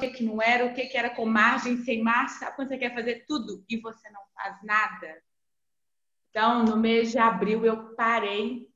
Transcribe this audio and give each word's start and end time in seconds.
que, 0.00 0.10
que 0.10 0.24
não 0.24 0.42
era, 0.42 0.66
o 0.66 0.74
que, 0.74 0.86
que 0.86 0.96
era 0.96 1.10
com 1.10 1.26
margem, 1.26 1.76
sem 1.84 2.02
margem. 2.02 2.38
Sabe 2.38 2.56
quando 2.56 2.68
você 2.68 2.78
quer 2.78 2.94
fazer 2.94 3.24
tudo 3.26 3.64
e 3.68 3.76
você 3.76 4.10
não 4.10 4.22
faz 4.34 4.56
nada? 4.64 5.22
Então, 6.30 6.64
no 6.64 6.76
mês 6.76 7.10
de 7.10 7.18
abril, 7.18 7.64
eu 7.64 7.94
parei 7.94 8.68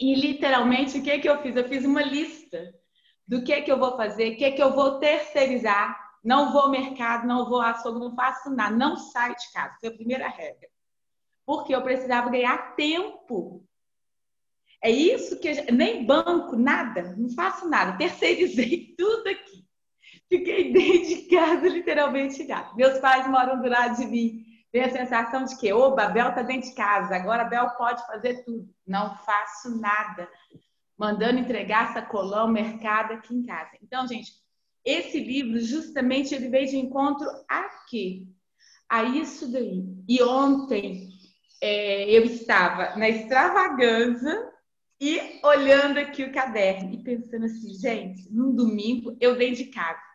e 0.00 0.14
literalmente 0.14 0.98
o 0.98 1.02
que, 1.02 1.18
que 1.18 1.28
eu 1.28 1.40
fiz? 1.42 1.54
Eu 1.54 1.68
fiz 1.68 1.84
uma 1.84 2.02
lista 2.02 2.74
do 3.26 3.44
que, 3.44 3.62
que 3.62 3.70
eu 3.70 3.78
vou 3.78 3.96
fazer, 3.96 4.32
o 4.32 4.36
que, 4.36 4.50
que 4.52 4.62
eu 4.62 4.74
vou 4.74 4.98
terceirizar. 4.98 6.08
Não 6.22 6.52
vou 6.52 6.62
ao 6.62 6.70
mercado, 6.70 7.26
não 7.26 7.48
vou 7.48 7.62
açougue, 7.62 8.00
não 8.00 8.14
faço 8.14 8.50
nada, 8.50 8.76
não 8.76 8.96
saio 8.96 9.34
de 9.36 9.52
casa. 9.52 9.76
Foi 9.80 9.88
a 9.88 9.94
primeira 9.94 10.28
regra. 10.28 10.68
Porque 11.46 11.74
eu 11.74 11.82
precisava 11.82 12.28
ganhar 12.28 12.74
tempo. 12.74 13.66
É 14.82 14.90
isso 14.90 15.38
que 15.38 15.48
eu, 15.48 15.74
nem 15.74 16.04
banco, 16.04 16.56
nada, 16.56 17.14
não 17.16 17.28
faço 17.30 17.68
nada, 17.68 17.98
terceirizei 17.98 18.94
tudo 18.96 19.28
aqui. 19.28 19.59
Fiquei 20.30 20.72
dentro 20.72 21.08
de 21.08 21.22
casa, 21.22 21.68
literalmente 21.68 22.46
já. 22.46 22.72
Meus 22.76 22.98
pais 23.00 23.28
moram 23.28 23.60
do 23.60 23.68
lado 23.68 23.96
de 23.96 24.06
mim. 24.06 24.44
Tem 24.70 24.84
a 24.84 24.90
sensação 24.90 25.44
de 25.44 25.58
que, 25.58 25.72
oba, 25.72 26.04
a 26.04 26.08
Bel 26.08 26.28
está 26.28 26.42
dentro 26.42 26.68
de 26.70 26.76
casa, 26.76 27.16
agora 27.16 27.42
a 27.42 27.46
Bel 27.46 27.68
pode 27.70 28.06
fazer 28.06 28.44
tudo. 28.44 28.68
Não 28.86 29.16
faço 29.16 29.80
nada. 29.80 30.28
Mandando 30.96 31.40
entregar 31.40 31.92
sacolão, 31.92 32.46
mercado 32.46 33.14
aqui 33.14 33.34
em 33.34 33.44
casa. 33.44 33.72
Então, 33.82 34.06
gente, 34.06 34.30
esse 34.84 35.18
livro, 35.18 35.58
justamente, 35.58 36.32
ele 36.32 36.48
veio 36.48 36.68
de 36.68 36.76
encontro 36.76 37.26
a 37.50 37.68
quê? 37.88 38.22
A 38.88 39.02
isso 39.02 39.50
daí. 39.50 39.82
E 40.08 40.22
ontem 40.22 41.08
é, 41.60 42.08
eu 42.08 42.24
estava 42.24 42.96
na 42.96 43.08
extravagância 43.08 44.48
e 45.00 45.40
olhando 45.42 45.98
aqui 45.98 46.22
o 46.22 46.32
caderno 46.32 46.94
e 46.94 47.02
pensando 47.02 47.46
assim, 47.46 47.74
gente, 47.74 48.30
num 48.30 48.54
domingo 48.54 49.16
eu 49.20 49.36
dei 49.36 49.52
de 49.52 49.64
casa. 49.64 50.09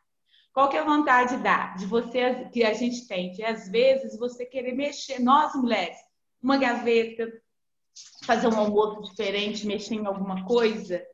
Qual 0.55 0.69
que 0.69 0.77
é 0.77 0.79
a 0.79 0.85
vontade 0.85 1.35
da, 1.43 1.75
de 1.75 1.85
você 1.85 2.45
que 2.45 2.63
a 2.63 2.73
gente 2.73 3.05
tem? 3.09 3.29
De 3.31 3.43
às 3.43 3.67
vezes 3.67 4.17
você 4.17 4.45
querer 4.45 4.71
mexer, 4.71 5.19
nós 5.19 5.53
mulheres, 5.53 5.97
uma 6.41 6.55
gaveta, 6.55 7.29
fazer 8.23 8.47
um 8.47 8.57
almoço 8.57 9.01
diferente, 9.01 9.67
mexer 9.67 9.95
em 9.95 10.05
alguma 10.05 10.45
coisa. 10.45 11.05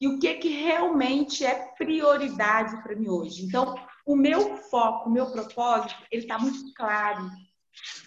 E 0.00 0.08
o 0.08 0.18
que 0.18 0.36
que 0.36 0.48
realmente 0.48 1.44
é 1.44 1.74
prioridade 1.76 2.82
para 2.82 2.96
mim 2.96 3.10
hoje? 3.10 3.44
Então, 3.44 3.74
o 4.06 4.16
meu 4.16 4.56
foco, 4.70 5.10
o 5.10 5.12
meu 5.12 5.30
propósito, 5.30 5.94
ele 6.10 6.22
está 6.22 6.38
muito 6.38 6.72
claro. 6.72 7.30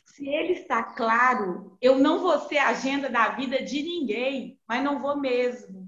Se 0.08 0.28
ele 0.28 0.54
está 0.54 0.82
claro, 0.82 1.78
eu 1.80 2.00
não 2.00 2.20
vou 2.20 2.40
ser 2.48 2.58
a 2.58 2.70
agenda 2.70 3.12
da 3.12 3.30
vida 3.30 3.64
de 3.64 3.84
ninguém, 3.84 4.60
mas 4.68 4.84
não 4.84 5.00
vou 5.00 5.16
mesmo. 5.16 5.88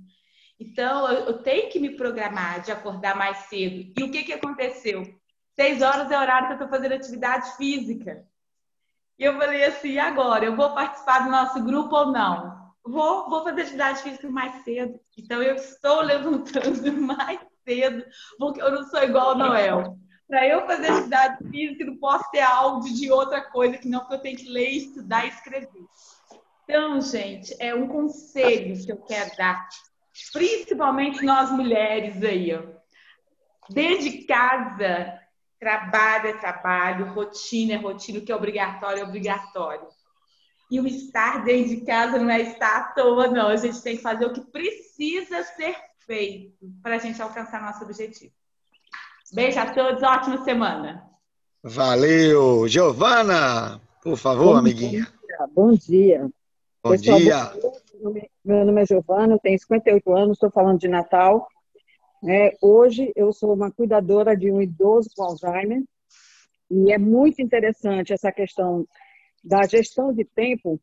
Então, 0.62 1.12
eu, 1.12 1.42
tenho 1.42 1.72
que 1.72 1.80
me 1.80 1.98
programar 1.98 2.62
de 2.62 2.72
acordar 2.72 3.16
mais 3.16 3.36
cedo. 3.50 3.92
E 3.98 4.04
o 4.04 4.12
que, 4.12 4.24
que 4.24 4.34
aconteceu? 4.34 5.02
Seis 5.60 5.82
horas 5.82 6.12
é 6.12 6.16
o 6.16 6.22
horário 6.22 6.46
que 6.46 6.54
eu 6.54 6.58
estou 6.58 6.70
fazendo 6.70 6.94
atividade 6.94 7.58
física. 7.58 8.24
E 9.18 9.24
eu 9.24 9.40
falei 9.40 9.64
assim, 9.64 9.98
agora? 9.98 10.46
Eu 10.46 10.56
vou 10.56 10.72
participar 10.76 11.24
do 11.24 11.32
nosso 11.32 11.64
grupo 11.64 11.96
ou 11.96 12.12
não? 12.12 12.62
Vou, 12.86 13.28
vou 13.28 13.44
fazer 13.44 13.64
atividade 13.64 14.04
física 14.04 14.30
mais 14.30 14.64
cedo. 14.64 15.00
Então, 15.18 15.42
eu 15.42 15.56
estou 15.56 16.02
levantando 16.06 17.02
mais 17.02 17.40
cedo, 17.68 18.06
porque 18.38 18.62
eu 18.62 18.72
não 18.72 18.84
sou 18.84 19.02
igual 19.02 19.30
ao 19.30 19.38
Noel. 19.40 19.98
Para 20.28 20.48
eu 20.48 20.68
fazer 20.68 20.92
atividade 20.92 21.50
física, 21.50 21.86
não 21.86 21.98
posso 21.98 22.30
ter 22.30 22.42
áudio 22.42 22.94
de 22.94 23.12
outra 23.12 23.42
coisa, 23.42 23.80
que 23.80 23.90
não, 23.90 24.02
porque 24.02 24.14
eu 24.14 24.22
tenho 24.22 24.38
que 24.38 24.48
ler, 24.48 24.70
estudar 24.70 25.26
e 25.26 25.30
escrever. 25.30 25.86
Então, 26.66 27.02
gente, 27.02 27.56
é 27.60 27.74
um 27.74 27.88
conselho 27.88 28.80
que 28.86 28.92
eu 28.92 28.98
quero 28.98 29.36
dar 29.36 29.68
principalmente 30.34 31.24
nós 31.24 31.52
mulheres 31.52 32.22
aí, 32.24 32.54
ó. 32.54 32.62
Dentro 33.70 34.04
de 34.04 34.24
casa, 34.24 35.20
trabalho 35.60 36.28
é 36.28 36.34
trabalho, 36.34 37.14
rotina 37.14 37.74
é 37.74 37.78
rotina, 37.78 38.20
o 38.20 38.22
que 38.22 38.32
é 38.32 38.36
obrigatório 38.36 39.02
é 39.02 39.04
obrigatório. 39.04 39.88
E 40.70 40.80
o 40.80 40.88
estar 40.88 41.44
dentro 41.44 41.76
de 41.76 41.86
casa 41.86 42.18
não 42.18 42.30
é 42.30 42.42
estar 42.42 42.78
à 42.78 42.84
toa, 42.94 43.28
não. 43.28 43.48
A 43.48 43.58
gente 43.58 43.82
tem 43.82 43.98
que 43.98 44.02
fazer 44.02 44.26
o 44.26 44.34
que 44.34 44.42
precisa 44.42 45.44
ser 45.44 45.76
feito 46.06 46.56
para 46.82 46.96
a 46.96 46.98
gente 46.98 47.22
alcançar 47.22 47.62
nosso 47.62 47.84
objetivo. 47.84 48.34
Beijo 49.34 49.60
a 49.60 49.74
todos, 49.74 50.02
ótima 50.02 50.44
semana. 50.44 51.04
Valeu! 51.64 52.68
Giovana, 52.68 53.80
por 54.02 54.18
favor, 54.18 54.54
bom 54.54 54.58
amiguinha. 54.58 55.08
Dia, 55.28 55.48
bom 55.54 55.72
dia. 55.74 56.30
Bom 56.84 56.92
Pessoal, 56.92 57.20
dia. 57.20 57.54
Meu 58.44 58.66
nome 58.66 58.82
é 58.82 58.86
Giovana, 58.88 59.36
eu 59.36 59.40
tenho 59.40 59.60
58 59.60 60.12
anos, 60.12 60.38
estou 60.38 60.50
falando 60.50 60.80
de 60.80 60.88
Natal. 60.88 61.48
É, 62.28 62.58
hoje 62.60 63.12
eu 63.16 63.32
sou 63.32 63.54
uma 63.54 63.72
cuidadora 63.72 64.36
de 64.36 64.52
um 64.52 64.60
idoso 64.60 65.12
com 65.16 65.24
Alzheimer 65.24 65.84
e 66.72 66.92
é 66.92 66.98
muito 66.98 67.44
interessante 67.44 68.12
essa 68.12 68.32
questão 68.32 68.88
da 69.44 69.68
gestão 69.68 70.12
de 70.12 70.26
tempo, 70.26 70.82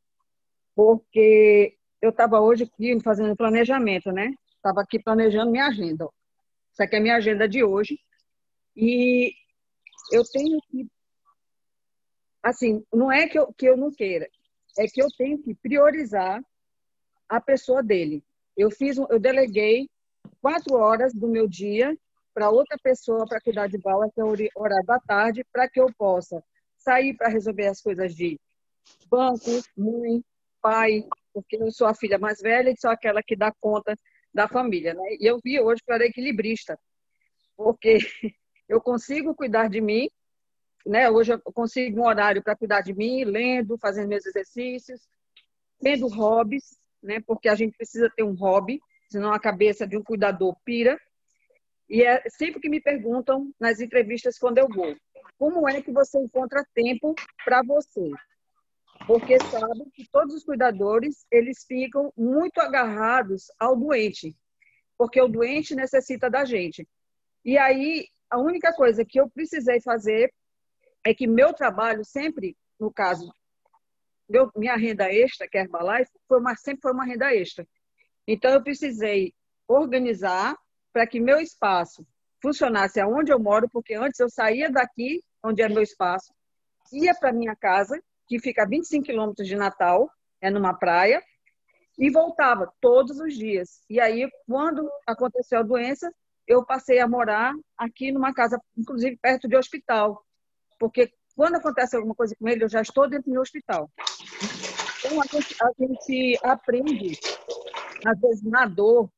porque 0.76 1.76
eu 2.00 2.10
estava 2.10 2.40
hoje 2.40 2.64
aqui 2.64 2.96
fazendo 3.02 3.34
planejamento, 3.34 4.12
né? 4.12 4.32
Estava 4.54 4.82
aqui 4.82 5.00
planejando 5.00 5.50
minha 5.50 5.66
agenda. 5.66 6.08
Essa 6.72 6.84
aqui 6.84 6.94
é 6.94 6.98
a 7.00 7.02
minha 7.02 7.16
agenda 7.16 7.48
de 7.48 7.64
hoje. 7.64 7.98
E 8.76 9.32
eu 10.12 10.22
tenho 10.22 10.60
que. 10.70 10.86
Assim, 12.44 12.84
não 12.92 13.10
é 13.10 13.26
que 13.26 13.36
eu, 13.36 13.52
que 13.52 13.66
eu 13.66 13.76
não 13.76 13.90
queira, 13.90 14.28
é 14.78 14.86
que 14.86 15.02
eu 15.02 15.08
tenho 15.18 15.42
que 15.42 15.52
priorizar 15.56 16.40
a 17.28 17.40
pessoa 17.40 17.82
dele. 17.82 18.22
Eu 18.56 18.70
fiz, 18.70 18.96
eu 18.96 19.18
deleguei 19.18 19.88
quatro 20.40 20.74
horas 20.74 21.12
do 21.12 21.28
meu 21.28 21.46
dia 21.46 21.96
para 22.32 22.50
outra 22.50 22.78
pessoa 22.82 23.26
para 23.26 23.40
cuidar 23.40 23.68
de 23.68 23.78
Bala, 23.78 24.10
que 24.10 24.20
é 24.20 24.24
o 24.24 24.32
horário 24.54 24.86
da 24.86 24.98
tarde, 25.00 25.44
para 25.52 25.68
que 25.68 25.80
eu 25.80 25.92
possa 25.96 26.42
sair 26.78 27.14
para 27.14 27.28
resolver 27.28 27.66
as 27.66 27.80
coisas 27.80 28.14
de 28.14 28.38
banco, 29.10 29.50
mãe, 29.76 30.22
pai, 30.62 31.04
porque 31.32 31.56
eu 31.56 31.70
sou 31.70 31.86
a 31.86 31.94
filha 31.94 32.18
mais 32.18 32.40
velha 32.40 32.70
e 32.70 32.80
sou 32.80 32.90
aquela 32.90 33.22
que 33.22 33.36
dá 33.36 33.52
conta 33.60 33.96
da 34.32 34.46
família, 34.46 34.94
né? 34.94 35.16
E 35.18 35.26
eu 35.26 35.40
vi 35.42 35.60
hoje 35.60 35.82
para 35.84 36.04
equilibrista, 36.04 36.78
porque 37.56 37.98
eu 38.68 38.80
consigo 38.80 39.34
cuidar 39.34 39.68
de 39.68 39.80
mim, 39.80 40.08
né? 40.86 41.10
Hoje 41.10 41.32
eu 41.32 41.40
consigo 41.52 42.00
um 42.00 42.06
horário 42.06 42.42
para 42.42 42.56
cuidar 42.56 42.80
de 42.82 42.94
mim, 42.94 43.24
lendo, 43.24 43.76
fazendo 43.78 44.08
meus 44.08 44.24
exercícios, 44.24 45.00
tendo 45.80 46.06
hobbies, 46.08 46.77
né? 47.02 47.20
Porque 47.26 47.48
a 47.48 47.54
gente 47.54 47.76
precisa 47.76 48.10
ter 48.14 48.22
um 48.22 48.34
hobby, 48.34 48.80
senão 49.08 49.32
a 49.32 49.40
cabeça 49.40 49.86
de 49.86 49.96
um 49.96 50.02
cuidador 50.02 50.56
pira. 50.64 50.98
E 51.88 52.02
é 52.02 52.22
sempre 52.28 52.60
que 52.60 52.68
me 52.68 52.80
perguntam 52.80 53.50
nas 53.58 53.80
entrevistas 53.80 54.38
quando 54.38 54.58
eu 54.58 54.68
vou, 54.68 54.94
como 55.38 55.68
é 55.68 55.80
que 55.80 55.92
você 55.92 56.18
encontra 56.18 56.66
tempo 56.74 57.14
para 57.44 57.62
você? 57.62 58.10
Porque 59.06 59.38
sabe 59.38 59.90
que 59.94 60.06
todos 60.10 60.34
os 60.34 60.44
cuidadores, 60.44 61.24
eles 61.30 61.64
ficam 61.64 62.12
muito 62.16 62.60
agarrados 62.60 63.46
ao 63.58 63.76
doente, 63.76 64.36
porque 64.98 65.20
o 65.20 65.28
doente 65.28 65.74
necessita 65.74 66.28
da 66.28 66.44
gente. 66.44 66.86
E 67.44 67.56
aí, 67.56 68.06
a 68.28 68.38
única 68.38 68.72
coisa 68.74 69.04
que 69.04 69.18
eu 69.18 69.30
precisei 69.30 69.80
fazer 69.80 70.30
é 71.04 71.14
que 71.14 71.26
meu 71.26 71.54
trabalho 71.54 72.04
sempre, 72.04 72.56
no 72.78 72.92
caso 72.92 73.32
meu, 74.28 74.50
minha 74.56 74.76
renda 74.76 75.12
extra, 75.12 75.48
que 75.48 75.56
é 75.56 75.62
Herbalife, 75.62 76.10
foi 76.26 76.38
uma, 76.38 76.54
sempre 76.56 76.82
foi 76.82 76.92
uma 76.92 77.04
renda 77.04 77.34
extra. 77.34 77.66
Então, 78.26 78.50
eu 78.52 78.62
precisei 78.62 79.32
organizar 79.66 80.56
para 80.92 81.06
que 81.06 81.20
meu 81.20 81.40
espaço 81.40 82.06
funcionasse 82.42 83.00
aonde 83.00 83.32
eu 83.32 83.38
moro, 83.38 83.68
porque 83.70 83.94
antes 83.94 84.20
eu 84.20 84.28
saía 84.28 84.70
daqui, 84.70 85.22
onde 85.42 85.62
é 85.62 85.68
meu 85.68 85.82
espaço, 85.82 86.32
ia 86.92 87.14
para 87.14 87.32
minha 87.32 87.56
casa, 87.56 88.00
que 88.26 88.38
fica 88.38 88.62
a 88.62 88.66
25 88.66 89.04
quilômetros 89.04 89.48
de 89.48 89.56
Natal, 89.56 90.10
é 90.40 90.50
numa 90.50 90.74
praia, 90.74 91.22
e 91.98 92.10
voltava 92.10 92.72
todos 92.80 93.18
os 93.18 93.34
dias. 93.34 93.82
E 93.90 94.00
aí, 94.00 94.30
quando 94.46 94.88
aconteceu 95.06 95.58
a 95.58 95.62
doença, 95.62 96.12
eu 96.46 96.64
passei 96.64 97.00
a 97.00 97.08
morar 97.08 97.52
aqui 97.76 98.12
numa 98.12 98.32
casa, 98.32 98.60
inclusive 98.76 99.18
perto 99.20 99.48
de 99.48 99.56
hospital, 99.56 100.24
porque 100.78 101.12
quando 101.38 101.54
acontece 101.54 101.94
alguma 101.94 102.16
coisa 102.16 102.34
com 102.34 102.48
ele, 102.48 102.64
eu 102.64 102.68
já 102.68 102.82
estou 102.82 103.08
dentro 103.08 103.30
do 103.32 103.40
hospital. 103.40 103.88
Então, 104.98 105.22
a 105.22 105.24
gente, 105.24 105.56
a 105.62 105.70
gente 105.78 106.38
aprende, 106.42 107.20
às 108.04 108.20
vezes, 108.20 108.42
na 108.42 108.66
dor, 108.66 109.08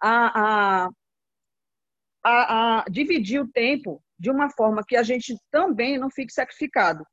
a, 0.00 0.86
a, 0.86 0.90
a, 2.24 2.78
a 2.78 2.84
dividir 2.88 3.38
o 3.38 3.52
tempo 3.52 4.02
de 4.18 4.30
uma 4.30 4.48
forma 4.48 4.82
que 4.82 4.96
a 4.96 5.02
gente 5.02 5.36
também 5.50 5.98
não 5.98 6.08
fique 6.10 6.32
sacrificado. 6.32 7.06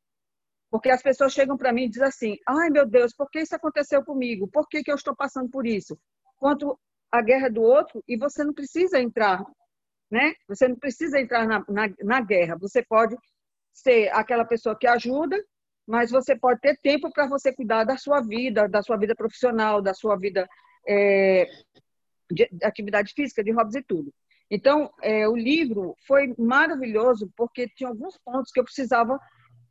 Porque 0.72 0.90
as 0.90 1.04
pessoas 1.04 1.34
chegam 1.34 1.58
para 1.58 1.74
mim 1.74 1.84
e 1.84 1.90
dizem 1.90 2.08
assim: 2.08 2.38
ai 2.48 2.70
meu 2.70 2.88
Deus, 2.88 3.14
por 3.14 3.30
que 3.30 3.42
isso 3.42 3.54
aconteceu 3.54 4.06
comigo? 4.06 4.48
Por 4.48 4.70
que, 4.70 4.84
que 4.84 4.92
eu 4.92 4.96
estou 4.96 5.14
passando 5.14 5.50
por 5.50 5.68
isso? 5.68 6.00
Quanto 6.38 6.80
a 7.12 7.22
guerra 7.22 7.50
do 7.50 7.62
outro, 7.62 8.02
e 8.08 8.16
você 8.16 8.42
não 8.46 8.54
precisa 8.54 9.02
entrar, 9.02 9.44
né? 10.10 10.34
Você 10.48 10.66
não 10.66 10.78
precisa 10.78 11.20
entrar 11.20 11.46
na, 11.46 11.60
na, 11.68 11.94
na 12.02 12.22
guerra. 12.22 12.58
Você 12.58 12.82
pode 12.82 13.18
ser 13.74 14.10
aquela 14.14 14.46
pessoa 14.46 14.78
que 14.78 14.88
ajuda, 14.88 15.42
mas 15.88 16.12
você 16.12 16.36
pode 16.36 16.62
ter 16.62 16.78
tempo 16.82 17.12
para 17.12 17.28
você 17.28 17.54
cuidar 17.54 17.84
da 17.84 17.98
sua 17.98 18.22
vida, 18.22 18.68
da 18.70 18.82
sua 18.82 18.98
vida 18.98 19.16
profissional, 19.16 19.82
da 19.82 19.94
sua 19.94 20.16
vida 20.18 20.48
é, 20.88 21.46
de, 22.32 22.48
de 22.52 22.66
atividade 22.66 23.14
física, 23.14 23.44
de 23.44 23.52
hobbies 23.52 23.76
e 23.76 23.84
tudo. 23.84 24.14
Então, 24.50 24.92
é, 25.02 25.28
o 25.28 25.36
livro 25.36 25.96
foi 26.06 26.34
maravilhoso 26.38 27.32
porque 27.36 27.68
tinha 27.68 27.90
alguns 27.90 28.18
pontos 28.20 28.52
que 28.52 28.60
eu 28.60 28.64
precisava 28.64 29.20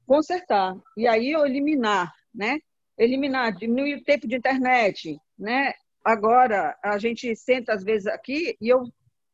consertar. 0.07 0.75
E 0.97 1.07
aí 1.07 1.31
eu 1.31 1.47
eliminar, 1.47 2.13
né? 2.35 2.59
Eliminar, 2.99 3.55
diminuir 3.55 3.97
o 3.97 4.05
tempo 4.05 4.27
de 4.27 4.37
internet, 4.37 5.19
né? 5.39 5.73
Agora, 6.05 6.77
a 6.83 6.99
gente 6.99 7.35
senta 7.37 7.73
às 7.73 7.85
vezes 7.85 8.09
aqui 8.09 8.57
e 8.61 8.69
eu 8.69 8.83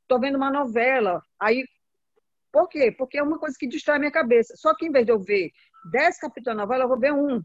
estou 0.03 0.21
vendo 0.21 0.37
uma 0.37 0.51
novela. 0.51 1.23
Aí, 1.41 1.65
por 2.59 2.69
quê? 2.69 2.91
Porque 2.91 3.19
é 3.19 3.23
uma 3.23 3.39
coisa 3.39 3.57
que 3.57 3.69
distrai 3.69 4.01
minha 4.01 4.11
cabeça. 4.11 4.55
Só 4.57 4.75
que 4.75 4.87
em 4.87 4.91
vez 4.91 5.07
de 5.07 5.13
eu 5.13 5.21
ver 5.21 5.53
dez 5.93 6.19
capítulos 6.19 6.57
da 6.57 6.63
novela, 6.63 6.85
eu 6.85 6.89
vou 6.89 6.99
ver 6.99 7.13
um. 7.13 7.41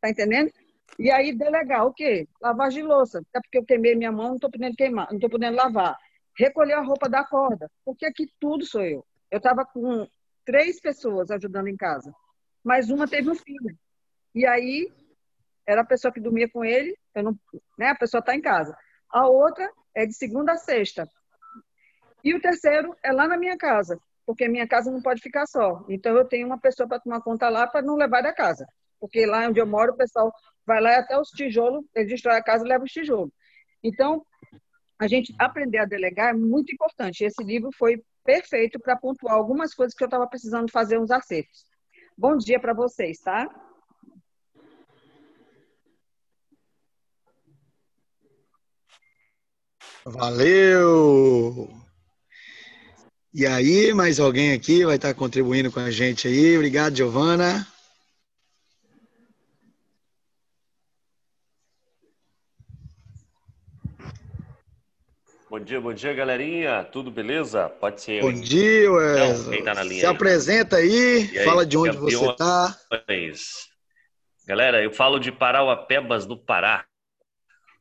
Tá 0.00 0.08
entendendo? 0.08 0.50
E 0.98 1.10
aí 1.10 1.36
delegar 1.36 1.84
o 1.84 1.92
quê? 1.92 2.26
Lavar 2.40 2.70
de 2.70 2.80
louça. 2.80 3.18
Até 3.18 3.40
porque 3.40 3.58
eu 3.58 3.64
queimei 3.66 3.94
minha 3.94 4.10
mão, 4.10 4.28
não 4.28 4.34
estou 4.36 4.50
podendo 4.50 4.74
queimar, 4.74 5.08
não 5.08 5.16
estou 5.16 5.28
podendo 5.28 5.56
lavar. 5.56 5.98
Recolher 6.38 6.72
a 6.72 6.80
roupa 6.80 7.06
da 7.06 7.22
corda. 7.22 7.70
Porque 7.84 8.06
aqui 8.06 8.26
tudo 8.40 8.64
sou 8.64 8.82
eu. 8.82 9.04
Eu 9.30 9.38
estava 9.38 9.64
com 9.66 10.08
três 10.44 10.80
pessoas 10.80 11.30
ajudando 11.30 11.68
em 11.68 11.76
casa. 11.76 12.14
Mas 12.64 12.88
uma 12.88 13.06
teve 13.06 13.28
um 13.28 13.34
filho. 13.34 13.76
E 14.34 14.46
aí 14.46 14.90
era 15.66 15.82
a 15.82 15.86
pessoa 15.86 16.12
que 16.12 16.20
dormia 16.20 16.48
com 16.48 16.64
ele, 16.64 16.96
eu 17.14 17.24
não, 17.24 17.38
né, 17.76 17.88
a 17.88 17.94
pessoa 17.94 18.20
está 18.20 18.34
em 18.34 18.40
casa. 18.40 18.74
A 19.10 19.26
outra 19.26 19.70
é 19.94 20.06
de 20.06 20.14
segunda 20.14 20.52
a 20.52 20.56
sexta. 20.56 21.06
E 22.24 22.34
o 22.34 22.40
terceiro 22.40 22.96
é 23.02 23.12
lá 23.12 23.28
na 23.28 23.36
minha 23.36 23.56
casa, 23.56 24.00
porque 24.26 24.48
minha 24.48 24.66
casa 24.66 24.90
não 24.90 25.00
pode 25.00 25.22
ficar 25.22 25.46
só. 25.46 25.84
Então 25.88 26.14
eu 26.16 26.24
tenho 26.24 26.46
uma 26.46 26.58
pessoa 26.58 26.88
para 26.88 26.98
tomar 26.98 27.22
conta 27.22 27.48
lá 27.48 27.66
para 27.66 27.80
não 27.80 27.94
levar 27.94 28.22
da 28.22 28.34
casa. 28.34 28.66
Porque 28.98 29.24
lá 29.24 29.48
onde 29.48 29.60
eu 29.60 29.66
moro, 29.66 29.92
o 29.92 29.96
pessoal 29.96 30.32
vai 30.66 30.80
lá 30.80 30.98
até 30.98 31.18
os 31.18 31.28
tijolos, 31.28 31.84
ele 31.94 32.08
destrói 32.08 32.36
a 32.36 32.42
casa 32.42 32.64
e 32.64 32.68
leva 32.68 32.84
os 32.84 32.90
tijolos. 32.90 33.30
Então, 33.82 34.26
a 34.98 35.06
gente 35.06 35.32
aprender 35.38 35.78
a 35.78 35.84
delegar 35.84 36.30
é 36.30 36.32
muito 36.36 36.72
importante. 36.72 37.24
Esse 37.24 37.44
livro 37.44 37.70
foi 37.78 38.02
perfeito 38.24 38.80
para 38.80 38.96
pontuar 38.96 39.34
algumas 39.34 39.72
coisas 39.72 39.94
que 39.94 40.02
eu 40.02 40.06
estava 40.06 40.26
precisando 40.26 40.70
fazer 40.70 40.98
uns 40.98 41.10
acertos. 41.12 41.64
Bom 42.18 42.36
dia 42.36 42.58
para 42.58 42.74
vocês, 42.74 43.18
tá? 43.18 43.48
Valeu! 50.04 51.85
E 53.38 53.46
aí, 53.46 53.92
mais 53.92 54.18
alguém 54.18 54.54
aqui 54.54 54.82
vai 54.82 54.96
estar 54.96 55.12
contribuindo 55.12 55.70
com 55.70 55.78
a 55.78 55.90
gente 55.90 56.26
aí? 56.26 56.56
Obrigado, 56.56 56.96
Giovana. 56.96 57.66
Bom 65.50 65.60
dia, 65.60 65.78
bom 65.78 65.92
dia, 65.92 66.14
galerinha. 66.14 66.82
Tudo 66.84 67.10
beleza? 67.10 67.68
Pode 67.68 68.00
ser. 68.00 68.22
Bom 68.22 68.32
dia, 68.32 68.90
Wesley. 68.90 69.56
quem 69.58 69.64
tá 69.66 69.74
na 69.74 69.82
linha 69.82 70.00
Se 70.00 70.06
aí? 70.06 70.12
apresenta 70.14 70.76
aí, 70.76 71.28
aí, 71.36 71.44
fala 71.44 71.66
de 71.66 71.76
onde 71.76 71.94
você 71.98 72.30
está. 72.30 72.74
Galera, 74.46 74.82
eu 74.82 74.90
falo 74.90 75.18
de 75.18 75.30
Parauapebas, 75.30 76.24
no 76.26 76.38
Pará 76.38 76.86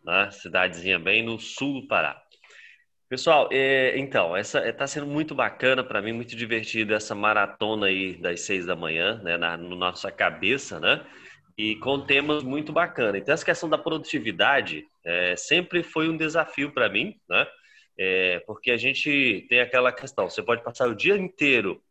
né? 0.06 0.30
cidadezinha 0.32 1.00
bem 1.00 1.24
no 1.24 1.40
sul 1.40 1.82
do 1.82 1.88
Pará. 1.88 2.22
Pessoal, 3.16 3.48
é, 3.50 3.98
então, 3.98 4.36
essa 4.36 4.68
está 4.68 4.84
é, 4.84 4.88
sendo 4.88 5.08
muito 5.08 5.34
bacana 5.34 5.82
para 5.82 6.02
mim, 6.02 6.12
muito 6.12 6.36
divertido 6.36 6.94
essa 6.94 7.16
maratona 7.16 7.86
aí 7.86 8.18
das 8.18 8.42
seis 8.42 8.66
da 8.66 8.76
manhã, 8.76 9.22
né, 9.24 9.38
na, 9.38 9.56
na 9.56 9.74
nossa 9.74 10.12
cabeça, 10.12 10.82
né? 10.82 11.02
E 11.58 11.78
com 11.78 11.98
temas 12.02 12.44
muito 12.44 12.74
bacanas. 12.74 13.22
Então, 13.22 13.34
essa 13.34 13.46
questão 13.46 13.70
da 13.70 13.78
produtividade 13.78 14.84
é, 15.06 15.34
sempre 15.38 15.82
foi 15.82 16.10
um 16.10 16.18
desafio 16.18 16.74
para 16.74 16.90
mim, 16.90 17.16
né? 17.30 17.48
É, 17.98 18.42
porque 18.46 18.72
a 18.72 18.78
gente 18.78 19.46
tem 19.48 19.62
aquela 19.62 19.92
questão, 19.92 20.30
você 20.30 20.44
pode 20.44 20.62
passar 20.64 20.90
o 20.90 20.96
dia 20.96 21.16
inteiro 21.16 21.82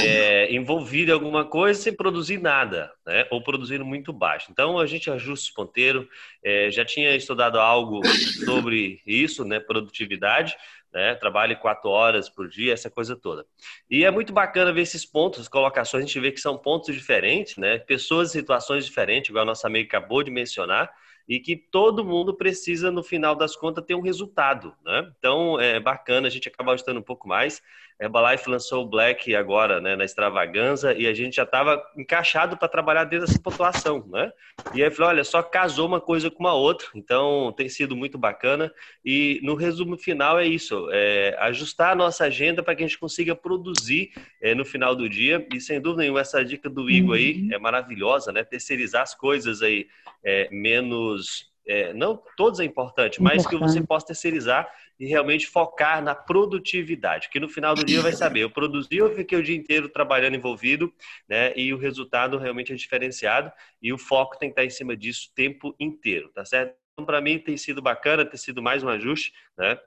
é, 0.00 0.52
envolvido 0.54 1.10
em 1.10 1.14
alguma 1.14 1.44
coisa 1.44 1.80
sem 1.80 1.94
produzir 1.94 2.38
nada, 2.38 2.90
né? 3.06 3.26
ou 3.30 3.42
produzindo 3.42 3.84
muito 3.84 4.12
baixo. 4.12 4.48
Então 4.50 4.78
a 4.78 4.86
gente 4.86 5.10
ajusta 5.10 5.50
o 5.50 5.54
ponteiro, 5.54 6.08
é, 6.42 6.70
já 6.70 6.84
tinha 6.84 7.14
estudado 7.14 7.58
algo 7.58 8.00
sobre 8.44 9.02
isso, 9.06 9.44
né? 9.44 9.60
produtividade, 9.60 10.56
né? 10.92 11.14
trabalho 11.14 11.58
quatro 11.58 11.90
horas 11.90 12.28
por 12.28 12.48
dia, 12.48 12.72
essa 12.72 12.90
coisa 12.90 13.14
toda. 13.14 13.44
E 13.90 14.04
é 14.04 14.10
muito 14.10 14.32
bacana 14.32 14.72
ver 14.72 14.82
esses 14.82 15.04
pontos, 15.04 15.46
colocações, 15.46 16.04
a 16.04 16.06
gente 16.06 16.20
vê 16.20 16.32
que 16.32 16.40
são 16.40 16.56
pontos 16.56 16.94
diferentes, 16.94 17.58
né? 17.58 17.78
pessoas 17.78 18.30
e 18.30 18.38
situações 18.38 18.86
diferentes, 18.86 19.28
igual 19.28 19.42
a 19.42 19.46
nossa 19.46 19.66
amiga 19.66 19.86
acabou 19.86 20.22
de 20.22 20.30
mencionar, 20.30 20.90
e 21.30 21.38
que 21.38 21.54
todo 21.54 22.04
mundo 22.04 22.34
precisa, 22.34 22.90
no 22.90 23.04
final 23.04 23.36
das 23.36 23.54
contas, 23.54 23.84
ter 23.84 23.94
um 23.94 24.00
resultado. 24.00 24.74
Né? 24.84 25.12
Então, 25.16 25.60
é 25.60 25.78
bacana, 25.78 26.26
a 26.26 26.30
gente 26.30 26.48
acaba 26.48 26.72
ajustando 26.72 26.98
um 26.98 27.04
pouco 27.04 27.28
mais. 27.28 27.62
A 28.00 28.04
Herbalife 28.04 28.48
lançou 28.48 28.82
o 28.82 28.88
Black 28.88 29.34
agora 29.34 29.78
né, 29.78 29.94
na 29.94 30.06
extravaganza 30.06 30.94
e 30.94 31.06
a 31.06 31.12
gente 31.12 31.36
já 31.36 31.42
estava 31.42 31.82
encaixado 31.94 32.56
para 32.56 32.66
trabalhar 32.66 33.04
dentro 33.04 33.26
dessa 33.26 33.38
pontuação. 33.38 34.06
Né? 34.08 34.32
E 34.72 34.82
aí 34.82 34.90
falou, 34.90 35.10
olha, 35.10 35.22
só 35.22 35.42
casou 35.42 35.86
uma 35.86 36.00
coisa 36.00 36.30
com 36.30 36.40
uma 36.40 36.54
outra. 36.54 36.88
Então, 36.94 37.52
tem 37.54 37.68
sido 37.68 37.94
muito 37.94 38.16
bacana. 38.16 38.72
E 39.04 39.38
no 39.42 39.54
resumo 39.54 39.98
final 39.98 40.38
é 40.38 40.46
isso, 40.46 40.88
é 40.90 41.36
ajustar 41.40 41.92
a 41.92 41.94
nossa 41.94 42.24
agenda 42.24 42.62
para 42.62 42.74
que 42.74 42.82
a 42.82 42.86
gente 42.86 42.98
consiga 42.98 43.36
produzir 43.36 44.12
é, 44.40 44.54
no 44.54 44.64
final 44.64 44.96
do 44.96 45.06
dia. 45.06 45.46
E, 45.52 45.60
sem 45.60 45.78
dúvida 45.78 46.02
nenhuma, 46.02 46.20
essa 46.20 46.42
dica 46.42 46.70
do 46.70 46.88
Igor 46.88 47.16
aí 47.16 47.42
uhum. 47.42 47.48
é 47.52 47.58
maravilhosa, 47.58 48.32
né? 48.32 48.42
Terceirizar 48.42 49.02
as 49.02 49.14
coisas 49.14 49.60
aí 49.60 49.86
é, 50.24 50.48
menos 50.50 51.49
é, 51.66 51.92
não 51.92 52.20
todos 52.36 52.60
é 52.60 52.64
importante, 52.64 53.22
mas 53.22 53.44
importante. 53.44 53.60
que 53.60 53.80
você 53.80 53.86
possa 53.86 54.06
terceirizar 54.06 54.70
e 54.98 55.06
realmente 55.06 55.46
focar 55.46 56.02
na 56.02 56.14
produtividade, 56.14 57.28
que 57.30 57.40
no 57.40 57.48
final 57.48 57.74
do 57.74 57.84
dia 57.84 58.02
vai 58.02 58.12
saber, 58.12 58.40
eu 58.40 58.50
produzi, 58.50 58.96
eu 58.96 59.14
fiquei 59.14 59.38
o 59.38 59.42
dia 59.42 59.56
inteiro 59.56 59.88
trabalhando 59.88 60.36
envolvido, 60.36 60.92
né? 61.28 61.52
E 61.56 61.72
o 61.72 61.78
resultado 61.78 62.38
realmente 62.38 62.72
é 62.72 62.76
diferenciado 62.76 63.50
e 63.80 63.92
o 63.92 63.98
foco 63.98 64.38
tem 64.38 64.48
que 64.48 64.52
estar 64.52 64.64
em 64.64 64.70
cima 64.70 64.96
disso 64.96 65.28
o 65.30 65.34
tempo 65.34 65.74
inteiro, 65.78 66.30
tá 66.34 66.44
certo? 66.44 66.74
Então, 66.92 67.06
para 67.06 67.20
mim 67.20 67.38
tem 67.38 67.56
sido 67.56 67.80
bacana, 67.80 68.26
tem 68.26 68.36
sido 68.36 68.60
mais 68.62 68.82
um 68.82 68.88
ajuste, 68.88 69.32
né? 69.56 69.78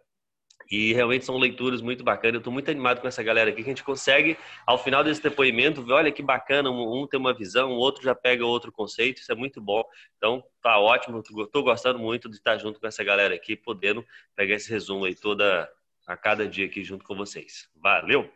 E 0.70 0.94
realmente 0.94 1.26
são 1.26 1.38
leituras 1.38 1.82
muito 1.82 2.04
bacanas. 2.04 2.36
Eu 2.36 2.40
estou 2.40 2.54
muito 2.54 2.70
animado 2.70 3.02
com 3.02 3.08
essa 3.08 3.22
galera 3.22 3.50
aqui, 3.50 3.64
que 3.64 3.70
a 3.70 3.72
gente 3.72 3.84
consegue, 3.84 4.38
ao 4.66 4.78
final 4.78 5.04
desse 5.04 5.22
depoimento, 5.22 5.84
ver, 5.84 5.94
olha 5.94 6.12
que 6.12 6.22
bacana, 6.22 6.70
um, 6.70 7.08
tem 7.08 7.20
uma 7.20 7.34
visão, 7.34 7.72
o 7.72 7.78
outro 7.78 8.04
já 8.04 8.16
pega 8.16 8.46
outro 8.46 8.72
conceito, 8.72 9.22
isso 9.22 9.32
é 9.32 9.36
muito 9.36 9.62
bom. 9.62 9.84
Então, 10.18 10.44
tá 10.62 10.80
ótimo, 10.80 11.20
estou 11.20 11.64
gostando 11.64 12.00
muito 12.00 12.30
de 12.30 12.38
estar 12.38 12.58
junto 12.58 12.80
com 12.80 12.88
essa 12.88 13.04
galera 13.04 13.36
aqui, 13.36 13.56
podendo 13.56 14.06
pegar 14.36 14.56
esse 14.56 14.70
resumo 14.70 15.06
aí 15.06 15.16
toda, 15.16 15.70
a 16.08 16.18
cada 16.18 16.48
dia 16.48 16.66
aqui 16.66 16.84
junto 16.84 17.06
com 17.06 17.16
vocês. 17.16 17.68
Valeu! 17.76 18.30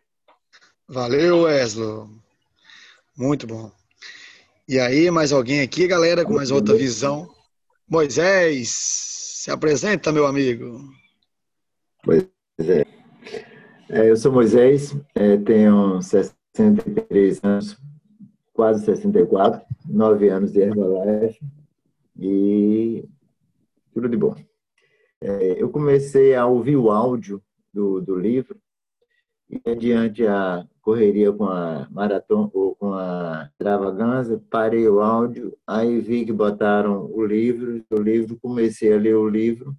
Valeu, 0.88 1.42
Wesley. 1.42 2.08
Muito 3.16 3.46
bom. 3.46 3.72
E 4.68 4.80
aí, 4.80 5.10
mais 5.12 5.32
alguém 5.32 5.62
aqui, 5.62 5.88
galera, 5.88 6.24
com 6.24 6.34
mais 6.34 6.52
outra 6.52 6.76
visão? 6.76 7.34
Moisés, 7.90 8.70
se 8.70 9.52
apresenta, 9.52 10.12
meu 10.12 10.26
amigo. 10.26 10.90
Pois 12.08 12.26
é. 12.60 12.86
é 13.90 14.10
eu 14.10 14.16
sou 14.16 14.32
Moisés, 14.32 14.98
é, 15.14 15.36
tenho 15.36 16.02
63 16.02 17.44
anos, 17.44 17.78
quase 18.54 18.86
64, 18.86 19.62
9 19.86 20.30
anos 20.30 20.54
de 20.54 20.62
Herbalife 20.62 21.38
e 22.18 23.04
tudo 23.94 24.08
de 24.08 24.16
bom. 24.16 24.34
É, 25.20 25.62
eu 25.62 25.70
comecei 25.70 26.34
a 26.34 26.46
ouvir 26.46 26.78
o 26.78 26.92
áudio 26.92 27.44
do, 27.74 28.00
do 28.00 28.18
livro 28.18 28.58
e, 29.50 29.62
adiante 29.70 30.26
a 30.26 30.66
correria 30.82 31.34
com 31.34 31.44
a 31.44 31.90
maratona 31.92 32.50
ou 32.54 32.74
com 32.74 32.94
a 32.94 33.50
extravagância, 33.52 34.42
parei 34.50 34.88
o 34.88 35.02
áudio, 35.02 35.58
aí 35.68 36.00
vi 36.00 36.24
que 36.24 36.32
botaram 36.32 37.12
o 37.12 37.26
livro, 37.26 37.84
o 37.92 38.00
livro, 38.00 38.40
comecei 38.42 38.94
a 38.94 38.98
ler 38.98 39.18
o 39.18 39.28
livro 39.28 39.76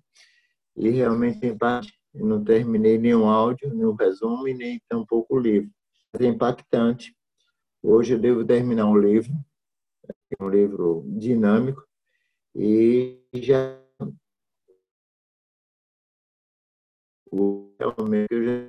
e 0.77 0.91
realmente, 0.91 1.45
em 1.47 1.57
parte, 1.57 1.98
não 2.27 2.45
terminei 2.45 2.99
nenhum 2.99 3.29
áudio, 3.29 3.73
nenhum 3.73 3.95
resumo 3.95 4.49
e 4.49 4.55
nem 4.55 4.81
tampouco 4.89 5.37
o 5.37 5.41
livro. 5.41 5.71
É 6.19 6.25
impactante. 6.27 7.17
Hoje 7.83 8.15
eu 8.15 8.19
devo 8.19 8.45
terminar 8.45 8.87
um 8.87 8.99
livro, 8.99 9.33
um 10.41 10.49
livro 10.49 11.05
dinâmico, 11.07 11.87
e 12.55 13.21
já 13.35 13.79
realmente 17.79 18.29
eu 18.31 18.45
já 18.45 18.69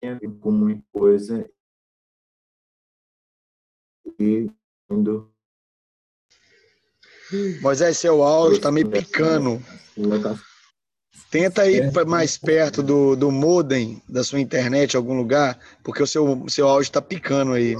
tinha 0.00 0.18
visto 0.18 0.38
com 0.38 0.50
muita 0.50 0.84
coisa 0.92 1.50
e 4.18 4.50
indo 4.90 5.32
Moisés, 7.62 7.96
seu 7.96 8.24
áudio 8.24 8.56
está 8.56 8.72
meio 8.72 8.90
picando. 8.90 9.62
Tenta 11.30 11.68
ir 11.68 11.82
é. 11.82 12.04
mais 12.04 12.36
perto 12.38 12.82
do, 12.82 13.16
do 13.16 13.30
modem 13.30 14.02
da 14.08 14.24
sua 14.24 14.40
internet, 14.40 14.96
algum 14.96 15.16
lugar, 15.16 15.58
porque 15.82 16.02
o 16.02 16.06
seu, 16.06 16.48
seu 16.48 16.68
áudio 16.68 16.88
está 16.88 17.02
picando 17.02 17.52
aí. 17.52 17.76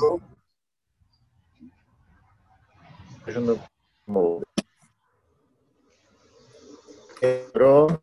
Quebrou. 7.18 8.02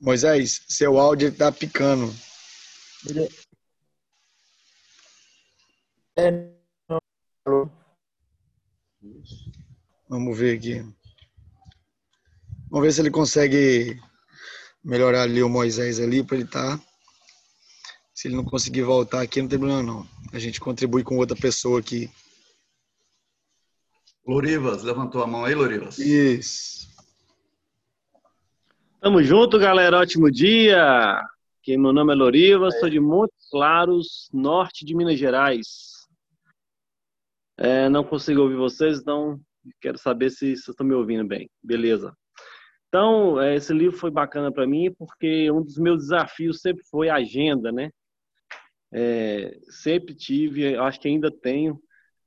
Moisés, 0.00 0.62
seu 0.68 0.98
áudio 0.98 1.28
está 1.28 1.52
picando. 1.52 2.12
É. 6.16 6.50
Isso. 9.02 9.59
Vamos 10.10 10.36
ver 10.36 10.58
aqui. 10.58 10.80
Vamos 12.68 12.84
ver 12.84 12.92
se 12.92 13.00
ele 13.00 13.12
consegue 13.12 13.96
melhorar 14.82 15.22
ali 15.22 15.40
o 15.40 15.48
Moisés 15.48 16.00
ali 16.00 16.24
para 16.24 16.34
ele 16.34 16.46
estar. 16.46 16.78
Tá. 16.78 16.84
Se 18.12 18.26
ele 18.26 18.34
não 18.34 18.44
conseguir 18.44 18.82
voltar 18.82 19.22
aqui, 19.22 19.40
não 19.40 19.48
tem 19.48 19.56
problema 19.56 19.84
não. 19.84 20.04
A 20.32 20.38
gente 20.40 20.60
contribui 20.60 21.04
com 21.04 21.16
outra 21.16 21.36
pessoa 21.36 21.78
aqui. 21.78 22.10
Lorivas, 24.26 24.82
levantou 24.82 25.22
a 25.22 25.28
mão 25.28 25.44
aí, 25.44 25.54
Lorivas. 25.54 25.96
Isso. 26.00 26.88
Tamo 29.00 29.22
junto, 29.22 29.60
galera. 29.60 30.00
Ótimo 30.00 30.28
dia. 30.28 31.22
Aqui, 31.60 31.76
meu 31.76 31.92
nome 31.92 32.12
é 32.12 32.16
Lorivas, 32.16 32.80
sou 32.80 32.90
de 32.90 32.98
Montes 32.98 33.48
Claros, 33.48 34.28
norte 34.32 34.84
de 34.84 34.92
Minas 34.92 35.20
Gerais. 35.20 36.08
É, 37.56 37.88
não 37.88 38.02
consigo 38.02 38.40
ouvir 38.40 38.56
vocês, 38.56 38.98
então 38.98 39.40
quero 39.80 39.98
saber 39.98 40.30
se 40.30 40.56
vocês 40.56 40.68
estão 40.68 40.86
me 40.86 40.94
ouvindo 40.94 41.26
bem. 41.26 41.50
Beleza. 41.62 42.14
Então, 42.88 43.40
é, 43.40 43.54
esse 43.54 43.72
livro 43.72 43.96
foi 43.96 44.10
bacana 44.10 44.52
para 44.52 44.66
mim 44.66 44.92
porque 44.98 45.50
um 45.50 45.62
dos 45.62 45.78
meus 45.78 45.98
desafios 46.02 46.60
sempre 46.60 46.84
foi 46.90 47.08
a 47.08 47.16
agenda, 47.16 47.70
né? 47.70 47.90
É, 48.92 49.56
sempre 49.68 50.14
tive, 50.14 50.76
acho 50.76 51.00
que 51.00 51.06
ainda 51.06 51.30
tenho 51.30 51.80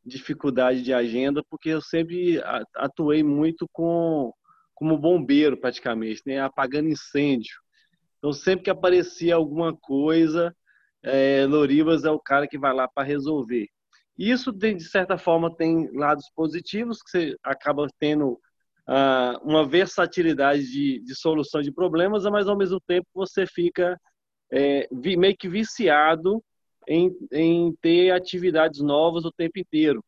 dificuldade 0.05 0.81
de 0.81 0.93
agenda 0.93 1.43
porque 1.49 1.69
eu 1.69 1.81
sempre 1.81 2.41
atuei 2.75 3.23
muito 3.23 3.67
com 3.71 4.33
como 4.73 4.97
bombeiro 4.97 5.57
praticamente, 5.57 6.21
né? 6.25 6.39
apagando 6.39 6.89
incêndio. 6.89 7.55
Então 8.17 8.33
sempre 8.33 8.65
que 8.65 8.69
aparecia 8.69 9.35
alguma 9.35 9.75
coisa, 9.75 10.55
é, 11.03 11.41
é 11.41 12.11
o 12.11 12.19
cara 12.19 12.47
que 12.47 12.57
vai 12.57 12.73
lá 12.73 12.87
para 12.87 13.07
resolver. 13.07 13.67
Isso 14.17 14.51
de 14.51 14.79
certa 14.81 15.17
forma 15.17 15.55
tem 15.55 15.89
lados 15.91 16.29
positivos 16.35 17.01
que 17.01 17.09
você 17.09 17.35
acaba 17.43 17.87
tendo 17.99 18.39
ah, 18.87 19.39
uma 19.43 19.65
versatilidade 19.65 20.65
de, 20.69 20.99
de, 20.99 21.15
solução 21.15 21.61
de 21.61 21.71
problemas, 21.71 22.23
mas 22.25 22.47
ao 22.47 22.57
mesmo 22.57 22.79
tempo 22.81 23.07
você 23.13 23.45
fica 23.47 23.99
é, 24.51 24.87
meio 24.91 25.35
que 25.37 25.49
viciado 25.49 26.43
em, 26.87 27.15
em 27.31 27.73
ter 27.81 28.11
atividades 28.11 28.81
novas 28.81 29.25
o 29.25 29.31
tempo 29.31 29.57
inteiro. 29.57 30.03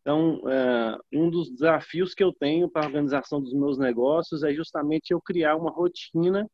Então, 0.00 0.40
é, 0.48 0.98
um 1.14 1.30
dos 1.30 1.50
desafios 1.50 2.14
que 2.14 2.22
eu 2.22 2.32
tenho 2.32 2.68
para 2.68 2.82
a 2.82 2.86
organização 2.86 3.40
dos 3.40 3.54
meus 3.54 3.78
negócios 3.78 4.42
é 4.42 4.52
justamente 4.52 5.12
eu 5.12 5.20
criar 5.20 5.56
uma 5.56 5.70
rotina 5.70 6.46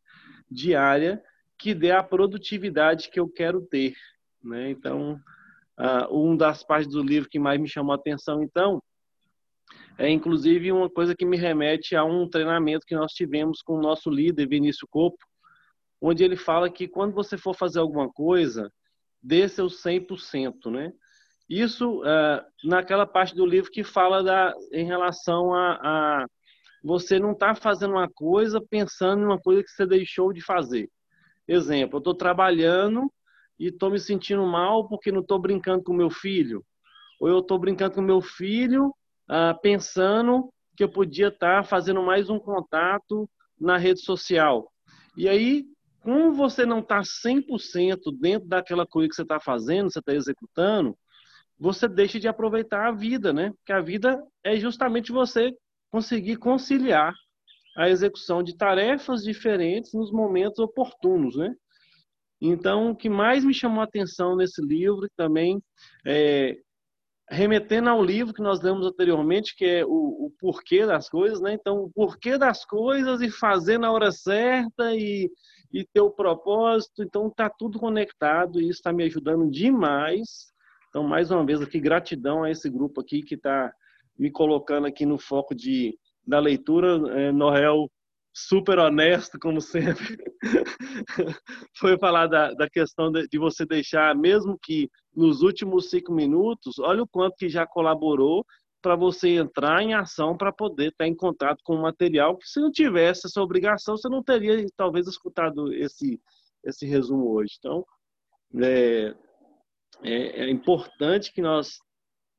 diária 0.49 1.23
que 1.59 1.75
dê 1.75 1.91
a 1.91 2.03
produtividade 2.03 3.11
que 3.11 3.21
eu 3.21 3.29
quero 3.29 3.61
ter. 3.61 3.95
Né? 4.43 4.71
Então, 4.71 5.21
uh, 5.81 6.15
uma 6.15 6.37
das 6.37 6.63
partes 6.63 6.93
do 6.93 7.03
livro 7.03 7.29
que 7.29 7.39
mais 7.39 7.61
me 7.61 7.69
chamou 7.69 7.93
a 7.93 7.97
atenção, 7.97 8.43
então, 8.43 8.83
é 9.99 10.09
inclusive 10.09 10.71
uma 10.73 10.89
coisa 10.89 11.15
que 11.15 11.25
me 11.25 11.37
remete 11.37 11.97
a 11.97 12.05
um 12.05 12.29
treinamento 12.29 12.87
que 12.87 12.95
nós 12.95 13.13
tivemos 13.13 13.63
com 13.63 13.75
o 13.75 13.83
nosso 13.83 14.11
líder, 14.11 14.49
Vinícius 14.49 14.89
Copo, 14.91 15.19
onde 16.01 16.25
ele 16.25 16.37
fala 16.37 16.71
que 16.71 16.89
quando 16.89 17.15
você 17.15 17.37
for 17.37 17.55
fazer 17.55 17.81
alguma 17.81 18.11
coisa, 18.11 18.71
dê 19.23 19.49
seu 19.49 19.67
100%, 19.67 20.71
né? 20.71 20.93
Isso 21.49 22.01
uh, 22.01 22.43
naquela 22.65 23.07
parte 23.07 23.35
do 23.35 23.45
livro 23.45 23.71
que 23.71 23.83
fala 23.83 24.23
da, 24.23 24.55
em 24.73 24.87
relação 24.87 25.53
a, 25.53 25.73
a 25.83 26.27
você 26.83 27.19
não 27.19 27.33
estar 27.33 27.55
tá 27.55 27.61
fazendo 27.61 27.93
uma 27.93 28.09
coisa 28.09 28.61
pensando 28.71 29.23
em 29.23 29.27
uma 29.27 29.39
coisa 29.39 29.63
que 29.63 29.71
você 29.71 29.85
deixou 29.85 30.33
de 30.33 30.41
fazer. 30.41 30.89
Exemplo, 31.47 31.97
eu 31.97 31.99
estou 31.99 32.15
trabalhando 32.15 33.13
e 33.61 33.67
estou 33.67 33.91
me 33.91 34.01
sentindo 34.01 34.45
mal 34.47 34.89
porque 34.89 35.13
não 35.13 35.21
estou 35.21 35.39
brincando 35.39 35.85
com 35.85 35.93
meu 35.93 36.09
filho. 36.09 36.65
Ou 37.21 37.29
eu 37.29 37.41
estou 37.41 37.59
brincando 37.59 37.95
com 37.95 38.01
meu 38.01 38.23
filho 38.23 38.87
uh, 39.29 39.61
pensando 39.61 40.51
que 40.75 40.83
eu 40.83 40.89
podia 40.89 41.29
estar 41.29 41.63
tá 41.63 41.63
fazendo 41.63 42.03
mais 42.03 42.31
um 42.31 42.39
contato 42.39 43.29
na 43.61 43.77
rede 43.77 44.01
social. 44.01 44.73
E 45.15 45.29
aí, 45.29 45.67
como 46.03 46.33
você 46.33 46.65
não 46.65 46.79
está 46.79 47.01
100% 47.01 48.19
dentro 48.19 48.49
daquela 48.49 48.87
coisa 48.87 49.11
que 49.11 49.15
você 49.15 49.23
está 49.23 49.39
fazendo, 49.39 49.93
você 49.93 49.99
está 49.99 50.15
executando, 50.15 50.97
você 51.59 51.87
deixa 51.87 52.19
de 52.19 52.27
aproveitar 52.27 52.89
a 52.89 52.93
vida, 52.93 53.31
né? 53.31 53.53
Porque 53.59 53.73
a 53.75 53.83
vida 53.83 54.19
é 54.43 54.57
justamente 54.57 55.13
você 55.13 55.55
conseguir 55.91 56.37
conciliar 56.37 57.13
a 57.77 57.91
execução 57.91 58.43
de 58.43 58.57
tarefas 58.57 59.23
diferentes 59.23 59.93
nos 59.93 60.11
momentos 60.11 60.59
oportunos, 60.59 61.37
né? 61.37 61.55
Então, 62.41 62.91
o 62.91 62.97
que 62.97 63.09
mais 63.09 63.45
me 63.45 63.53
chamou 63.53 63.81
a 63.81 63.85
atenção 63.85 64.37
nesse 64.37 64.65
livro 64.65 65.09
também 65.17 65.63
é 66.07 66.57
remetendo 67.29 67.89
ao 67.89 68.03
livro 68.03 68.35
que 68.35 68.43
nós 68.43 68.61
lemos 68.61 68.85
anteriormente, 68.85 69.55
que 69.55 69.65
é 69.65 69.85
o, 69.85 70.27
o, 70.27 70.33
porquê 70.41 70.85
das 70.85 71.09
coisas, 71.09 71.41
né? 71.41 71.53
Então, 71.53 71.85
o 71.85 71.91
porquê 71.91 72.37
das 72.37 72.65
coisas 72.65 73.21
e 73.21 73.31
fazer 73.31 73.79
na 73.79 73.93
hora 73.93 74.11
certa 74.11 74.95
e, 74.97 75.31
e 75.73 75.87
ter 75.93 76.01
o 76.01 76.11
propósito. 76.11 77.05
Então, 77.05 77.31
tá 77.31 77.49
tudo 77.49 77.79
conectado 77.79 78.61
e 78.61 78.65
isso 78.65 78.79
está 78.81 78.93
me 78.93 79.05
ajudando 79.05 79.49
demais 79.49 80.51
então, 80.91 81.05
mais 81.05 81.31
uma 81.31 81.47
vez 81.47 81.63
aqui, 81.63 81.79
gratidão 81.79 82.43
a 82.43 82.51
esse 82.51 82.69
grupo 82.69 83.01
aqui 83.01 83.23
que 83.23 83.37
está 83.37 83.73
me 84.19 84.29
colocando 84.29 84.89
aqui 84.89 85.07
no 85.07 85.19
foco 85.19 85.55
de, 85.55 85.97
da 86.27 86.41
leitura. 86.41 87.01
É, 87.17 87.33
Noel, 87.33 87.89
super 88.49 88.79
honesto, 88.79 89.39
como 89.39 89.61
sempre. 89.61 90.17
Foi 91.79 91.99
falar 91.99 92.27
da, 92.27 92.53
da 92.55 92.69
questão 92.69 93.11
de, 93.11 93.27
de, 93.29 93.39
você 93.39 93.67
deixar, 93.67 94.15
mesmo 94.15 94.59
que 94.63 94.89
nos 95.15 95.43
últimos 95.43 95.91
cinco 95.91 96.13
minutos, 96.13 96.79
olha 96.79 97.03
o 97.03 97.09
quanto 97.09 97.37
que 97.37 97.49
já 97.49 97.67
colaborou 97.67 98.45
para 98.83 98.97
você 98.97 99.37
entrar 99.37 99.83
em 99.83 99.95
ação 99.95 100.37
para 100.37 100.53
poder 100.53 100.89
estar 100.89 101.07
em 101.07 101.15
contato 101.15 101.61
com 101.63 101.75
o 101.75 101.83
material, 101.83 102.37
que 102.39 102.49
se 102.49 102.61
não 102.61 102.71
tivesse 102.71 103.27
essa 103.27 103.43
obrigação, 103.43 103.97
você 103.97 104.09
não 104.09 104.23
teria 104.23 104.65
talvez 104.77 105.07
escutado 105.07 105.73
esse, 105.73 106.21
esse 106.65 106.87
resumo 106.87 107.31
hoje. 107.31 107.57
Então, 107.59 107.85
é, 108.63 109.15
é, 110.03 110.45
é 110.45 110.51
importante 110.51 111.33
que 111.33 111.43
nós 111.43 111.79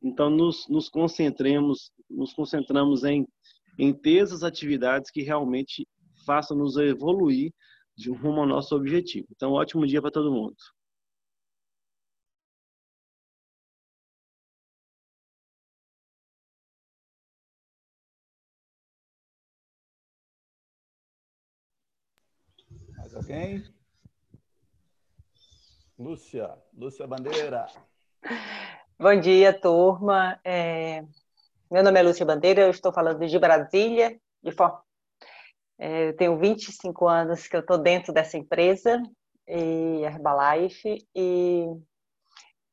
então 0.04 0.30
nos, 0.30 0.68
nos 0.68 0.90
concentremos, 0.90 1.92
nos 2.10 2.34
concentramos 2.34 3.04
em, 3.04 3.28
em 3.82 3.92
ter 3.92 4.22
essas 4.22 4.44
atividades 4.44 5.10
que 5.10 5.24
realmente 5.24 5.88
façam 6.24 6.56
nos 6.56 6.78
evoluir 6.78 7.52
de 7.98 8.12
rumo 8.12 8.42
ao 8.42 8.46
nosso 8.46 8.76
objetivo. 8.76 9.28
Então, 9.32 9.54
ótimo 9.54 9.88
dia 9.88 10.00
para 10.00 10.12
todo 10.12 10.32
mundo. 10.32 10.56
Mais 22.96 23.16
alguém? 23.16 23.64
Lúcia, 25.98 26.56
Lúcia 26.72 27.08
Bandeira. 27.08 27.66
Bom 29.00 29.20
dia, 29.20 29.60
turma. 29.60 30.40
É... 30.44 31.04
Meu 31.72 31.82
nome 31.82 31.98
é 32.02 32.04
Lúcia 32.04 32.26
Bandeira, 32.26 32.64
eu 32.64 32.70
estou 32.70 32.92
falando 32.92 33.26
de 33.26 33.40
Brasília, 33.40 34.20
de 34.44 34.52
for... 34.52 34.84
é, 35.80 36.10
eu 36.10 36.16
tenho 36.18 36.38
25 36.38 37.08
anos 37.08 37.48
que 37.48 37.56
eu 37.56 37.62
estou 37.62 37.78
dentro 37.78 38.12
dessa 38.12 38.38
empresa, 38.38 39.02
e 39.48 40.02
Herbalife, 40.04 41.08
e 41.16 41.66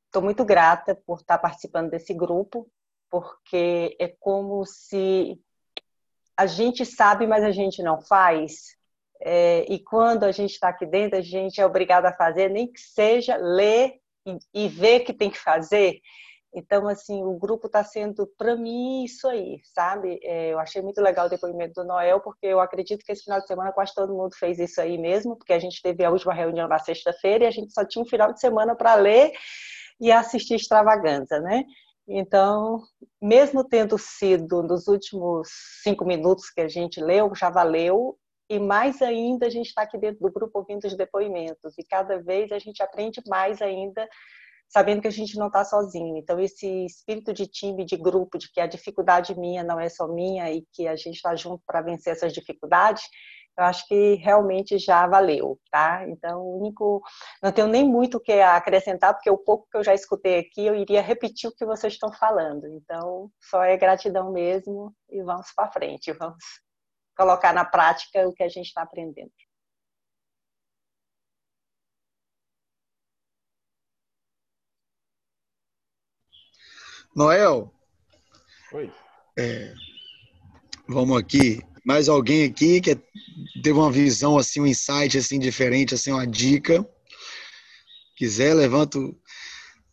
estou 0.07 0.21
muito 0.21 0.45
grata 0.45 0.97
por 1.07 1.21
estar 1.21 1.39
participando 1.39 1.91
desse 1.91 2.13
grupo, 2.13 2.69
porque 3.09 3.97
é 4.01 4.09
como 4.19 4.67
se 4.67 5.41
a 6.37 6.47
gente 6.47 6.85
sabe, 6.85 7.25
mas 7.25 7.45
a 7.45 7.53
gente 7.53 7.81
não 7.85 8.01
faz. 8.01 8.77
É, 9.21 9.65
e 9.73 9.79
quando 9.79 10.25
a 10.25 10.33
gente 10.33 10.55
está 10.55 10.71
aqui 10.71 10.85
dentro, 10.85 11.17
a 11.17 11.23
gente 11.23 11.61
é 11.61 11.65
obrigado 11.65 12.07
a 12.07 12.13
fazer, 12.13 12.51
nem 12.51 12.67
que 12.67 12.81
seja 12.81 13.37
ler 13.37 14.01
e, 14.27 14.39
e 14.53 14.69
ver 14.69 15.05
que 15.05 15.13
tem 15.15 15.31
que 15.31 15.39
fazer. 15.39 16.01
Então, 16.55 16.89
assim, 16.89 17.23
o 17.23 17.35
grupo 17.35 17.67
está 17.67 17.85
sendo, 17.85 18.27
para 18.39 18.57
mim, 18.57 19.05
isso 19.05 19.29
aí, 19.29 19.61
sabe? 19.75 20.19
É, 20.23 20.53
eu 20.53 20.59
achei 20.59 20.81
muito 20.81 21.01
legal 21.01 21.27
o 21.27 21.29
depoimento 21.29 21.75
do 21.75 21.87
Noel, 21.87 22.21
porque 22.21 22.47
eu 22.47 22.59
acredito 22.59 23.05
que 23.05 23.13
esse 23.13 23.25
final 23.25 23.41
de 23.41 23.47
semana 23.47 23.73
quase 23.73 23.95
todo 23.95 24.15
mundo 24.15 24.35
fez 24.35 24.59
isso 24.59 24.81
aí 24.81 24.97
mesmo, 24.97 25.37
porque 25.37 25.53
a 25.53 25.59
gente 25.59 25.83
teve 25.83 26.05
a 26.05 26.11
última 26.11 26.33
reunião 26.33 26.67
na 26.67 26.79
sexta-feira 26.79 27.45
e 27.45 27.47
a 27.47 27.51
gente 27.51 27.73
só 27.73 27.85
tinha 27.85 28.03
um 28.03 28.09
final 28.09 28.33
de 28.33 28.41
semana 28.41 28.75
para 28.75 28.95
ler 28.95 29.33
e 30.01 30.11
assistir 30.11 30.55
extravaganza, 30.55 31.39
né? 31.41 31.65
Então, 32.09 32.83
mesmo 33.21 33.63
tendo 33.63 33.99
sido 33.99 34.63
nos 34.63 34.89
últimos 34.89 35.49
cinco 35.83 36.07
minutos 36.07 36.49
que 36.49 36.63
a 36.63 36.69
gente 36.69 37.01
leu, 37.01 37.31
já 37.35 37.51
valeu, 37.51 38.17
e 38.49 38.59
mais 38.59 39.03
ainda 39.03 39.47
a 39.47 39.51
gente 39.51 39.67
está 39.67 39.83
aqui 39.83 39.99
dentro 39.99 40.21
do 40.21 40.33
grupo 40.33 40.59
ouvindo 40.59 40.87
os 40.87 40.97
depoimentos 40.97 41.77
e 41.77 41.85
cada 41.85 42.19
vez 42.23 42.51
a 42.51 42.59
gente 42.59 42.83
aprende 42.83 43.21
mais 43.29 43.61
ainda 43.61 44.09
sabendo 44.69 45.03
que 45.03 45.09
a 45.09 45.13
gente 45.13 45.37
não 45.37 45.47
está 45.49 45.65
sozinho. 45.65 46.17
Então 46.17 46.39
esse 46.39 46.85
espírito 46.85 47.33
de 47.33 47.47
time, 47.47 47.85
de 47.85 47.97
grupo, 47.97 48.39
de 48.39 48.51
que 48.51 48.61
a 48.61 48.67
dificuldade 48.67 49.39
minha 49.39 49.65
não 49.65 49.81
é 49.81 49.89
só 49.89 50.07
minha 50.07 50.51
e 50.53 50.65
que 50.73 50.87
a 50.87 50.97
gente 50.97 51.17
está 51.17 51.35
junto 51.35 51.63
para 51.67 51.83
vencer 51.83 52.13
essas 52.13 52.33
dificuldades, 52.33 53.05
eu 53.59 53.65
acho 53.65 53.87
que 53.89 54.15
realmente 54.15 54.79
já 54.79 55.05
valeu, 55.09 55.59
tá? 55.69 56.07
Então, 56.09 56.41
o 56.41 56.61
único, 56.61 57.03
não 57.43 57.51
tenho 57.51 57.67
nem 57.67 57.85
muito 57.85 58.19
o 58.19 58.21
que 58.21 58.33
acrescentar, 58.35 59.13
porque 59.13 59.29
o 59.29 59.37
pouco 59.37 59.67
que 59.69 59.77
eu 59.77 59.83
já 59.83 59.93
escutei 59.93 60.39
aqui, 60.39 60.65
eu 60.65 60.77
iria 60.77 61.03
repetir 61.03 61.51
o 61.51 61.53
que 61.53 61.67
vocês 61.67 61.95
estão 61.95 62.13
falando. 62.13 62.69
Então, 62.69 63.29
só 63.41 63.65
é 63.65 63.77
gratidão 63.77 64.31
mesmo 64.31 64.95
e 65.11 65.21
vamos 65.23 65.49
para 65.57 65.73
frente, 65.73 66.13
vamos 66.13 66.45
colocar 67.17 67.53
na 67.53 67.65
prática 67.65 68.29
o 68.29 68.33
que 68.33 68.45
a 68.45 68.49
gente 68.49 68.67
está 68.67 68.83
aprendendo. 68.83 69.33
Noel. 77.19 77.75
Oi. 78.73 78.93
É, 79.37 79.75
vamos 80.87 81.19
aqui. 81.19 81.61
Mais 81.85 82.09
alguém 82.09 82.45
aqui 82.45 82.81
que 82.81 82.95
teve 83.61 83.73
uma 83.73 83.91
visão 83.91 84.39
assim, 84.39 84.61
um 84.61 84.67
insight 84.69 85.19
assim 85.19 85.41
diferente, 85.41 85.95
assim 85.95 86.13
uma 86.13 86.25
dica. 86.25 86.89
Quiser, 88.17 88.55
levanta, 88.55 89.01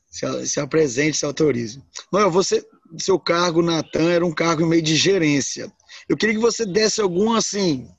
se, 0.07 0.45
se 0.45 0.59
apresente, 0.59 1.17
se 1.17 1.25
autorize. 1.25 1.81
Noel, 2.13 2.29
você, 2.29 2.63
seu 2.99 3.19
cargo 3.19 3.63
na 3.63 3.81
TAM 3.81 4.11
era 4.11 4.25
um 4.25 4.31
cargo 4.31 4.63
meio 4.63 4.83
de 4.83 4.95
gerência. 4.95 5.73
Eu 6.07 6.15
queria 6.15 6.35
que 6.35 6.41
você 6.41 6.63
desse 6.63 7.01
algum 7.01 7.33
assim, 7.33 7.89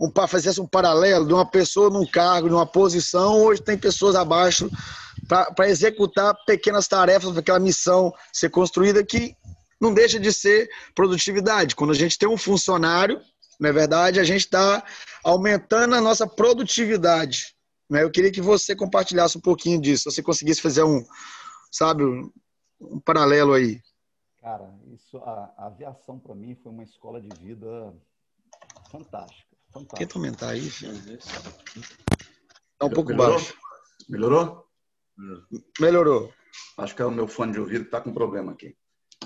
um, 0.00 0.12
fizesse 0.28 0.60
um 0.60 0.66
paralelo 0.66 1.26
de 1.26 1.32
uma 1.32 1.46
pessoa 1.46 1.90
num 1.90 2.06
cargo, 2.06 2.48
numa 2.48 2.66
posição, 2.66 3.42
hoje 3.42 3.62
tem 3.62 3.76
pessoas 3.76 4.14
abaixo 4.14 4.70
para 5.26 5.68
executar 5.68 6.34
pequenas 6.46 6.86
tarefas 6.86 7.30
para 7.30 7.40
aquela 7.40 7.58
missão 7.58 8.12
ser 8.32 8.48
construída 8.50 9.04
que 9.04 9.34
não 9.80 9.92
deixa 9.92 10.18
de 10.18 10.32
ser 10.32 10.68
produtividade. 10.94 11.74
Quando 11.74 11.90
a 11.90 11.94
gente 11.94 12.16
tem 12.16 12.28
um 12.28 12.36
funcionário, 12.36 13.20
na 13.58 13.68
é 13.68 13.72
verdade, 13.72 14.20
a 14.20 14.24
gente 14.24 14.42
está 14.42 14.84
aumentando 15.24 15.94
a 15.94 16.00
nossa 16.00 16.26
produtividade. 16.26 17.54
Né? 17.90 18.02
Eu 18.02 18.10
queria 18.10 18.30
que 18.30 18.40
você 18.40 18.76
compartilhasse 18.76 19.36
um 19.36 19.40
pouquinho 19.40 19.80
disso, 19.80 20.04
se 20.04 20.16
você 20.16 20.22
conseguisse 20.22 20.62
fazer 20.62 20.84
um, 20.84 21.04
sabe, 21.70 22.04
um 22.80 23.00
paralelo 23.00 23.52
aí. 23.52 23.80
Cara, 24.40 24.72
isso, 24.94 25.18
a, 25.18 25.52
a 25.58 25.66
aviação 25.66 26.18
para 26.18 26.34
mim 26.34 26.54
foi 26.62 26.70
uma 26.70 26.84
escola 26.84 27.20
de 27.20 27.28
vida 27.40 27.92
fantástica. 28.90 29.47
Fantástica. 29.78 29.96
Tenta 29.96 30.18
aumentar 30.18 30.48
aí, 30.50 30.68
filho. 30.68 31.18
Tá 32.78 32.86
um 32.86 32.90
pouco 32.90 33.10
Melhorou? 33.10 33.34
baixo. 33.34 33.54
Melhorou? 34.08 34.64
Melhorou. 35.80 36.32
Acho 36.76 36.94
que 36.94 37.02
é 37.02 37.04
o 37.04 37.10
meu 37.10 37.28
fone 37.28 37.52
de 37.52 37.60
ouvido 37.60 37.82
que 37.82 37.88
está 37.88 38.00
com 38.00 38.12
problema 38.12 38.52
aqui. 38.52 38.76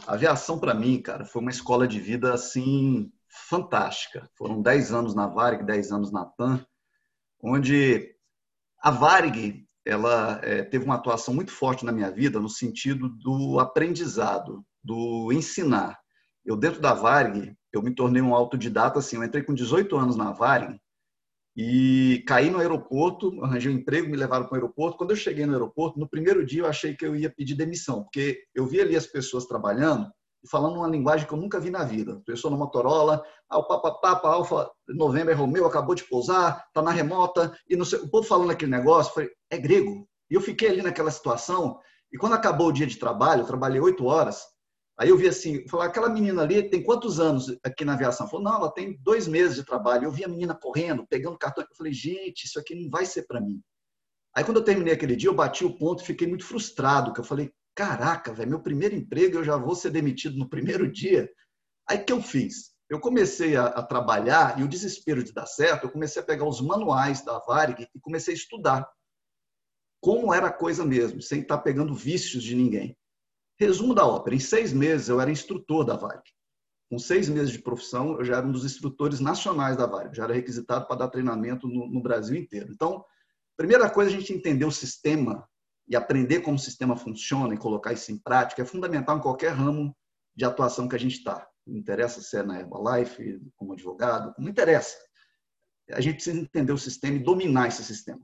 A 0.06 0.14
aviação, 0.14 0.58
para 0.58 0.74
mim, 0.74 1.00
cara, 1.00 1.24
foi 1.24 1.42
uma 1.42 1.50
escola 1.50 1.86
de 1.86 2.00
vida, 2.00 2.32
assim, 2.32 3.12
fantástica. 3.48 4.28
Foram 4.36 4.60
10 4.60 4.92
anos 4.92 5.14
na 5.14 5.26
Varig, 5.26 5.64
10 5.64 5.92
anos 5.92 6.12
na 6.12 6.24
TAM, 6.24 6.64
onde 7.42 8.14
a 8.80 8.90
Varig, 8.90 9.66
ela 9.84 10.40
é, 10.42 10.62
teve 10.62 10.84
uma 10.84 10.94
atuação 10.96 11.34
muito 11.34 11.52
forte 11.52 11.84
na 11.84 11.92
minha 11.92 12.10
vida 12.10 12.40
no 12.40 12.48
sentido 12.48 13.08
do 13.08 13.60
aprendizado, 13.60 14.64
do 14.82 15.32
ensinar. 15.32 16.01
Eu, 16.44 16.56
dentro 16.56 16.80
da 16.80 16.94
Varig, 16.94 17.54
eu 17.72 17.82
me 17.82 17.94
tornei 17.94 18.22
um 18.22 18.34
autodidata, 18.34 18.98
assim, 18.98 19.16
eu 19.16 19.24
entrei 19.24 19.42
com 19.42 19.54
18 19.54 19.96
anos 19.96 20.16
na 20.16 20.32
Varig, 20.32 20.78
e 21.56 22.24
caí 22.26 22.50
no 22.50 22.58
aeroporto, 22.58 23.44
arranjei 23.44 23.70
um 23.70 23.76
emprego, 23.76 24.08
me 24.08 24.16
levaram 24.16 24.46
para 24.46 24.52
o 24.52 24.56
aeroporto. 24.56 24.96
Quando 24.96 25.10
eu 25.10 25.16
cheguei 25.16 25.44
no 25.44 25.52
aeroporto, 25.52 25.98
no 25.98 26.08
primeiro 26.08 26.44
dia 26.46 26.62
eu 26.62 26.66
achei 26.66 26.96
que 26.96 27.04
eu 27.04 27.14
ia 27.14 27.30
pedir 27.30 27.54
demissão, 27.54 28.02
porque 28.02 28.42
eu 28.54 28.66
vi 28.66 28.80
ali 28.80 28.96
as 28.96 29.06
pessoas 29.06 29.44
trabalhando 29.44 30.10
e 30.42 30.48
falando 30.48 30.76
uma 30.76 30.88
linguagem 30.88 31.26
que 31.26 31.32
eu 31.32 31.38
nunca 31.38 31.60
vi 31.60 31.70
na 31.70 31.84
vida. 31.84 32.20
Pessoa 32.24 32.50
no 32.50 32.56
Motorola, 32.56 33.22
ah, 33.50 33.58
o 33.58 33.64
Papa 33.64 33.92
Papa 34.00 34.28
Alfa 34.28 34.70
Novembro 34.88 35.30
é 35.30 35.34
Romeu, 35.34 35.66
acabou 35.66 35.94
de 35.94 36.04
pousar, 36.04 36.64
tá 36.72 36.80
na 36.80 36.90
remota, 36.90 37.54
e 37.68 37.76
não 37.76 37.84
sei, 37.84 37.98
o 38.00 38.08
povo 38.08 38.26
falando 38.26 38.50
aquele 38.50 38.70
negócio, 38.70 39.12
falei, 39.12 39.30
é 39.50 39.58
grego. 39.58 40.08
E 40.30 40.34
eu 40.34 40.40
fiquei 40.40 40.68
ali 40.68 40.82
naquela 40.82 41.10
situação, 41.10 41.78
e 42.10 42.16
quando 42.16 42.32
acabou 42.32 42.68
o 42.68 42.72
dia 42.72 42.86
de 42.86 42.98
trabalho, 42.98 43.42
eu 43.42 43.46
trabalhei 43.46 43.80
oito 43.80 44.06
horas, 44.06 44.42
Aí 45.02 45.08
eu 45.08 45.18
vi 45.18 45.26
assim, 45.26 45.66
falar, 45.66 45.86
aquela 45.86 46.08
menina 46.08 46.42
ali 46.42 46.62
tem 46.70 46.80
quantos 46.80 47.18
anos 47.18 47.58
aqui 47.64 47.84
na 47.84 47.94
aviação? 47.94 48.28
Falou, 48.28 48.44
não, 48.44 48.54
ela 48.54 48.70
tem 48.70 48.96
dois 49.00 49.26
meses 49.26 49.56
de 49.56 49.64
trabalho. 49.64 50.04
Eu 50.04 50.12
vi 50.12 50.22
a 50.22 50.28
menina 50.28 50.54
correndo, 50.54 51.04
pegando 51.04 51.36
cartão. 51.36 51.64
Eu 51.68 51.76
falei, 51.76 51.92
gente, 51.92 52.44
isso 52.44 52.56
aqui 52.56 52.72
não 52.72 52.88
vai 52.88 53.04
ser 53.04 53.26
para 53.26 53.40
mim. 53.40 53.60
Aí 54.32 54.44
quando 54.44 54.58
eu 54.58 54.64
terminei 54.64 54.94
aquele 54.94 55.16
dia, 55.16 55.28
eu 55.28 55.34
bati 55.34 55.64
o 55.64 55.76
ponto 55.76 56.04
e 56.04 56.06
fiquei 56.06 56.28
muito 56.28 56.44
frustrado, 56.44 57.12
que 57.12 57.18
eu 57.18 57.24
falei, 57.24 57.52
caraca, 57.74 58.32
velho, 58.32 58.50
meu 58.50 58.62
primeiro 58.62 58.94
emprego, 58.94 59.38
eu 59.38 59.44
já 59.44 59.56
vou 59.56 59.74
ser 59.74 59.90
demitido 59.90 60.38
no 60.38 60.48
primeiro 60.48 60.88
dia. 60.88 61.28
Aí 61.90 61.98
que 61.98 62.12
eu 62.12 62.22
fiz? 62.22 62.70
Eu 62.88 63.00
comecei 63.00 63.56
a, 63.56 63.64
a, 63.66 63.82
trabalhar 63.82 64.60
e 64.60 64.62
o 64.62 64.68
desespero 64.68 65.24
de 65.24 65.32
dar 65.32 65.46
certo, 65.46 65.82
eu 65.82 65.90
comecei 65.90 66.22
a 66.22 66.24
pegar 66.24 66.46
os 66.46 66.60
manuais 66.60 67.24
da 67.24 67.40
Varig 67.40 67.88
e 67.92 67.98
comecei 67.98 68.34
a 68.34 68.36
estudar 68.36 68.88
como 70.00 70.32
era 70.32 70.46
a 70.46 70.52
coisa 70.52 70.84
mesmo, 70.84 71.20
sem 71.20 71.40
estar 71.40 71.58
pegando 71.58 71.92
vícios 71.92 72.44
de 72.44 72.54
ninguém. 72.54 72.96
Resumo 73.62 73.94
da 73.94 74.06
ópera: 74.06 74.34
em 74.34 74.40
seis 74.40 74.72
meses 74.72 75.08
eu 75.08 75.20
era 75.20 75.30
instrutor 75.30 75.84
da 75.84 75.96
Varig. 75.96 76.22
Com 76.90 76.98
seis 76.98 77.28
meses 77.28 77.50
de 77.50 77.58
profissão, 77.58 78.18
eu 78.18 78.24
já 78.24 78.36
era 78.36 78.46
um 78.46 78.52
dos 78.52 78.64
instrutores 78.64 79.18
nacionais 79.18 79.76
da 79.76 79.86
Varig, 79.86 80.14
já 80.14 80.24
era 80.24 80.34
requisitado 80.34 80.86
para 80.86 80.96
dar 80.96 81.08
treinamento 81.08 81.66
no, 81.66 81.86
no 81.86 82.02
Brasil 82.02 82.36
inteiro. 82.36 82.70
Então, 82.70 83.02
primeira 83.56 83.88
coisa, 83.88 84.10
a 84.10 84.12
gente 84.12 84.32
entender 84.32 84.64
o 84.64 84.70
sistema 84.70 85.48
e 85.88 85.96
aprender 85.96 86.40
como 86.40 86.56
o 86.56 86.60
sistema 86.60 86.96
funciona 86.96 87.54
e 87.54 87.58
colocar 87.58 87.92
isso 87.92 88.12
em 88.12 88.18
prática 88.18 88.62
é 88.62 88.64
fundamental 88.64 89.16
em 89.16 89.20
qualquer 89.20 89.52
ramo 89.52 89.96
de 90.34 90.44
atuação 90.44 90.88
que 90.88 90.96
a 90.96 90.98
gente 90.98 91.16
está. 91.16 91.48
Não 91.66 91.76
interessa 91.76 92.20
se 92.20 92.36
é 92.36 92.42
na 92.42 92.60
Herbalife, 92.60 93.40
como 93.56 93.72
advogado, 93.72 94.34
não 94.38 94.48
interessa. 94.48 94.96
A 95.90 96.00
gente 96.00 96.16
precisa 96.16 96.38
entender 96.38 96.72
o 96.72 96.78
sistema 96.78 97.16
e 97.16 97.22
dominar 97.22 97.68
esse 97.68 97.84
sistema. 97.84 98.20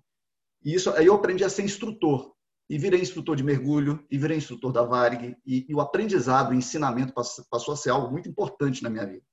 E 0.65 0.75
isso 0.75 0.91
aí 0.91 1.07
eu 1.07 1.15
aprendi 1.15 1.45
a 1.45 1.49
ser 1.49 1.63
instrutor 1.63 2.35
e 2.69 2.77
virei 2.77 3.01
instrutor 3.01 3.35
de 3.35 3.43
mergulho, 3.43 4.05
e 4.11 4.19
virei 4.19 4.37
instrutor 4.37 4.73
da 4.73 4.83
Varig, 4.83 5.37
e, 5.47 5.65
e 5.69 5.75
o 5.75 5.81
aprendizado, 5.81 6.51
o 6.51 6.55
ensinamento 6.55 7.15
passou 7.15 7.75
a 7.75 7.77
ser 7.77 7.91
algo 7.91 8.11
muito 8.11 8.29
importante 8.29 8.83
na 8.83 8.91
minha 8.91 9.07
vida. 9.07 9.25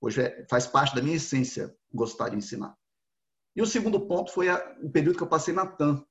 Hoje 0.00 0.22
é, 0.22 0.46
faz 0.48 0.66
parte 0.66 0.94
da 0.94 1.02
minha 1.02 1.16
essência 1.16 1.74
gostar 1.92 2.30
de 2.30 2.36
ensinar. 2.36 2.74
E 3.54 3.62
o 3.62 3.66
segundo 3.66 4.00
ponto 4.06 4.32
foi 4.32 4.48
a, 4.48 4.76
o 4.82 4.90
período 4.90 5.16
que 5.16 5.22
eu 5.22 5.28
passei 5.28 5.52
na 5.52 5.66
TAM, 5.66 6.04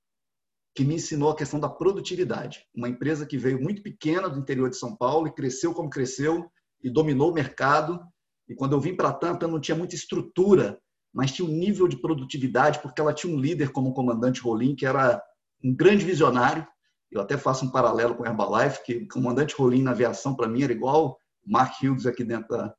que 0.75 0.85
me 0.85 0.95
ensinou 0.95 1.29
a 1.29 1.35
questão 1.35 1.59
da 1.59 1.69
produtividade. 1.69 2.65
Uma 2.73 2.89
empresa 2.89 3.25
que 3.25 3.37
veio 3.37 3.61
muito 3.61 3.81
pequena 3.81 4.29
do 4.29 4.39
interior 4.39 4.69
de 4.69 4.77
São 4.77 4.95
Paulo 4.95 5.27
e 5.27 5.33
cresceu 5.33 5.73
como 5.73 5.89
cresceu 5.89 6.49
e 6.83 6.89
dominou 6.89 7.31
o 7.31 7.33
mercado. 7.33 7.99
E 8.47 8.55
quando 8.55 8.73
eu 8.73 8.79
vim 8.79 8.95
para 8.95 9.09
a 9.09 9.13
TAM, 9.13 9.31
a 9.31 9.37
TAM 9.37 9.49
não 9.49 9.59
tinha 9.59 9.77
muita 9.77 9.95
estrutura, 9.95 10.79
mas 11.13 11.31
tinha 11.31 11.47
um 11.47 11.51
nível 11.51 11.87
de 11.87 11.97
produtividade, 11.97 12.81
porque 12.81 12.99
ela 12.99 13.13
tinha 13.13 13.33
um 13.33 13.39
líder 13.39 13.71
como 13.71 13.89
o 13.89 13.93
comandante 13.93 14.41
Rolim, 14.41 14.75
que 14.75 14.85
era 14.85 15.21
um 15.63 15.73
grande 15.73 16.05
visionário. 16.05 16.67
Eu 17.11 17.21
até 17.21 17.37
faço 17.37 17.65
um 17.65 17.71
paralelo 17.71 18.15
com 18.15 18.25
Herbalife, 18.25 18.83
que 18.83 18.97
o 18.97 19.07
comandante 19.07 19.55
Rolim 19.55 19.83
na 19.83 19.91
aviação, 19.91 20.35
para 20.35 20.47
mim, 20.47 20.63
era 20.63 20.73
igual 20.73 21.17
Mark 21.45 21.81
Hughes 21.81 22.05
aqui 22.05 22.23
dentro 22.23 22.47
da, 22.49 22.73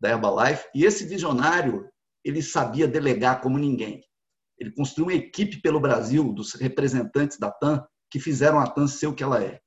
da 0.00 0.10
Herbalife. 0.10 0.66
E 0.74 0.84
esse 0.84 1.04
visionário, 1.04 1.88
ele 2.24 2.42
sabia 2.42 2.88
delegar 2.88 3.40
como 3.40 3.58
ninguém. 3.58 4.02
Ele 4.58 4.72
construiu 4.72 5.06
uma 5.06 5.14
equipe 5.14 5.60
pelo 5.60 5.80
Brasil, 5.80 6.32
dos 6.32 6.54
representantes 6.54 7.38
da 7.38 7.50
TAM, 7.50 7.86
que 8.10 8.18
fizeram 8.18 8.58
a 8.58 8.66
TAM 8.66 8.86
ser 8.86 9.06
o 9.06 9.14
que 9.14 9.22
ela 9.22 9.42
é. 9.42 9.60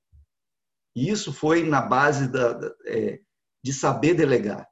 E 0.95 1.09
isso 1.09 1.31
foi 1.31 1.63
na 1.63 1.81
base 1.81 2.27
da, 2.27 2.53
da, 2.53 2.73
é, 2.87 3.19
de 3.63 3.73
saber 3.73 4.15
delegar. 4.15 4.67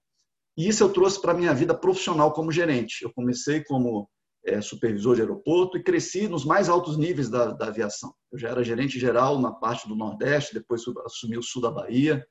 E 0.57 0.67
isso 0.67 0.83
eu 0.83 0.91
trouxe 0.91 1.21
para 1.21 1.33
a 1.33 1.35
minha 1.35 1.53
vida 1.53 1.77
profissional 1.77 2.31
como 2.33 2.51
gerente. 2.51 3.03
Eu 3.03 3.13
comecei 3.13 3.63
como 3.63 4.09
é, 4.45 4.61
supervisor 4.61 5.15
de 5.15 5.21
aeroporto 5.21 5.77
e 5.77 5.83
cresci 5.83 6.27
nos 6.27 6.45
mais 6.45 6.69
altos 6.69 6.97
níveis 6.97 7.29
da, 7.29 7.47
da, 7.51 7.67
aviação. 7.67 8.13
Eu 8.31 8.37
já 8.37 8.49
era 8.49 8.63
gerente 8.63 8.99
geral 8.99 9.39
na 9.39 9.51
parte 9.51 9.87
do 9.87 9.95
Nordeste, 9.95 10.53
depois 10.53 10.83
assumi 11.05 11.37
o 11.37 11.43
sul 11.43 11.61
da 11.61 11.71
Bahia, 11.71 12.25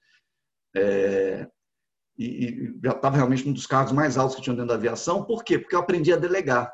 é, 0.77 1.47
e, 2.17 2.25
e, 2.25 2.79
já 2.83 2.93
estava 2.93 3.17
realmente 3.17 3.49
um 3.49 3.53
dos 3.53 3.67
cargos 3.67 3.93
mais 3.93 4.17
altos 4.17 4.37
que 4.37 4.43
tinha 4.43 4.55
dentro 4.55 4.69
da 4.69 4.75
aviação. 4.75 5.25
Por 5.25 5.43
quê? 5.43 5.59
Porque 5.59 5.75
eu 5.75 5.81
aprendi 5.81 6.13
a 6.13 6.17
delegar. 6.17 6.73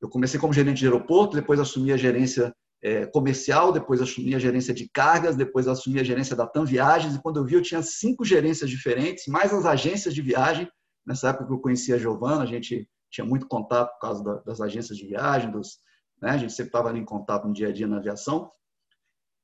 Eu 0.00 0.08
comecei 0.08 0.40
como 0.40 0.52
gerente 0.52 0.78
de 0.78 0.86
aeroporto, 0.86 1.36
depois 1.36 1.60
assumi 1.60 1.92
a 1.92 1.96
gerência 1.96 2.54
é, 2.82 3.06
comercial, 3.06 3.72
depois 3.72 4.00
assumi 4.00 4.34
a 4.34 4.38
gerência 4.38 4.72
de 4.74 4.88
cargas, 4.88 5.36
depois 5.36 5.68
assumi 5.68 6.00
a 6.00 6.04
gerência 6.04 6.34
da 6.34 6.46
TAM 6.46 6.64
Viagens, 6.64 7.14
e 7.14 7.22
quando 7.22 7.36
eu 7.36 7.44
vi 7.44 7.54
eu 7.54 7.62
tinha 7.62 7.82
cinco 7.82 8.24
gerências 8.24 8.68
diferentes, 8.68 9.26
mais 9.28 9.52
as 9.52 9.66
agências 9.66 10.14
de 10.14 10.22
viagem. 10.22 10.68
Nessa 11.06 11.28
época 11.28 11.46
que 11.46 11.52
eu 11.52 11.60
conhecia 11.60 11.96
a 11.96 11.98
Giovana, 11.98 12.42
a 12.42 12.46
gente 12.46 12.88
tinha 13.12 13.24
muito 13.24 13.46
contato 13.46 13.92
por 13.92 14.00
causa 14.00 14.42
das 14.44 14.60
agências 14.60 14.96
de 14.96 15.06
viagem, 15.06 15.50
dos, 15.50 15.78
né? 16.20 16.30
a 16.30 16.36
gente 16.38 16.52
sempre 16.52 16.70
estava 16.70 16.88
ali 16.88 16.98
em 16.98 17.04
contato 17.04 17.46
no 17.46 17.52
dia 17.52 17.68
a 17.68 17.72
dia 17.72 17.86
na 17.86 17.98
aviação. 17.98 18.50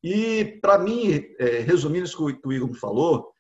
E, 0.03 0.59
para 0.63 0.79
mim, 0.79 1.23
é, 1.39 1.59
resumindo 1.59 2.05
isso 2.05 2.17
que 2.17 2.49
o 2.49 2.53
Igor 2.53 2.69
me 2.69 2.79
falou, 2.79 3.31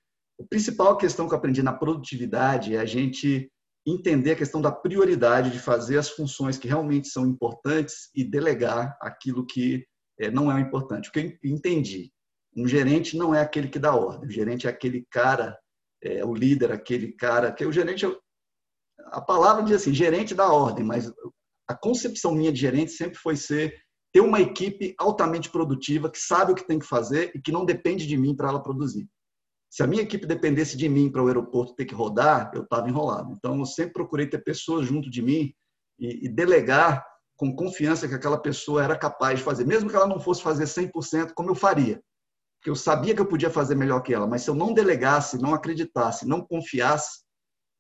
a 0.41 0.45
principal 0.49 0.97
questão 0.97 1.27
que 1.27 1.35
eu 1.35 1.39
aprendi 1.39 1.63
na 1.63 1.73
produtividade 1.73 2.75
é 2.75 2.79
a 2.79 2.85
gente 2.85 3.51
entender 3.87 4.33
a 4.33 4.37
questão 4.37 4.61
da 4.61 4.71
prioridade 4.71 5.51
de 5.51 5.59
fazer 5.59 5.99
as 5.99 6.11
funções 6.11 6.59
que 6.59 6.69
realmente 6.69 7.09
são 7.09 7.27
importantes 7.27 8.11
e 8.15 8.23
delegar 8.23 8.97
aquilo 9.01 9.47
que 9.47 9.87
é, 10.21 10.31
não 10.31 10.55
é 10.55 10.61
importante. 10.61 11.09
O 11.09 11.13
que 11.13 11.39
eu 11.43 11.51
entendi, 11.51 12.13
um 12.57 12.67
gerente 12.69 13.17
não 13.17 13.35
é 13.35 13.41
aquele 13.41 13.69
que 13.69 13.79
dá 13.79 13.95
ordem, 13.95 14.29
o 14.29 14.33
gerente 14.33 14.67
é 14.67 14.71
aquele 14.71 15.07
cara, 15.11 15.57
é, 16.03 16.25
o 16.25 16.35
líder, 16.35 16.73
aquele 16.73 17.13
cara, 17.13 17.53
que 17.53 17.65
o 17.65 17.73
gerente 17.73 18.05
a 19.07 19.21
palavra 19.21 19.63
diz 19.63 19.77
assim, 19.77 19.95
gerente 19.95 20.35
da 20.35 20.53
ordem, 20.53 20.85
mas 20.85 21.13
a 21.69 21.75
concepção 21.75 22.33
minha 22.33 22.53
de 22.53 22.61
gerente 22.61 22.93
sempre 22.93 23.19
foi 23.19 23.37
ser 23.37 23.75
ter 24.13 24.21
uma 24.21 24.41
equipe 24.41 24.95
altamente 24.99 25.51
produtiva 25.51 26.11
que 26.11 26.19
sabe 26.19 26.53
o 26.53 26.55
que 26.55 26.67
tem 26.67 26.79
que 26.79 26.87
fazer 26.87 27.31
e 27.35 27.41
que 27.41 27.53
não 27.53 27.65
depende 27.65 28.07
de 28.07 28.17
mim 28.17 28.35
para 28.35 28.49
ela 28.49 28.63
produzir. 28.63 29.07
Se 29.71 29.83
a 29.83 29.87
minha 29.87 30.03
equipe 30.03 30.27
dependesse 30.27 30.77
de 30.77 30.89
mim 30.89 31.11
para 31.11 31.23
o 31.23 31.27
aeroporto 31.27 31.75
ter 31.75 31.85
que 31.85 31.95
rodar, 31.95 32.51
eu 32.55 32.63
estava 32.63 32.89
enrolado. 32.89 33.33
Então, 33.33 33.59
eu 33.59 33.67
sempre 33.67 33.93
procurei 33.93 34.27
ter 34.27 34.39
pessoas 34.39 34.87
junto 34.87 35.11
de 35.11 35.21
mim 35.21 35.53
e, 35.99 36.25
e, 36.25 36.29
delegar 36.29 37.05
com 37.37 37.55
confiança 37.55 38.09
que 38.09 38.15
aquela 38.15 38.41
pessoa 38.41 38.83
era 38.83 38.97
capaz 38.97 39.39
de 39.39 39.45
fazer, 39.45 39.67
mesmo 39.67 39.91
que 39.91 39.95
ela 39.95 40.07
não 40.07 40.19
fosse 40.19 40.43
fazer 40.43 40.65
100% 40.65 41.33
como 41.35 41.51
eu 41.51 41.55
faria. 41.55 42.03
Porque 42.59 42.71
eu 42.71 42.75
sabia 42.75 43.15
que 43.15 43.21
eu 43.21 43.29
podia 43.29 43.51
fazer 43.51 43.75
melhor 43.75 44.01
que 44.01 44.13
ela, 44.13 44.27
mas 44.27 44.43
se 44.43 44.51
eu 44.51 44.55
não 44.55 44.73
delegasse, 44.73 45.39
não 45.39 45.55
acreditasse, 45.55 46.27
não 46.27 46.41
confiasse, 46.41 47.21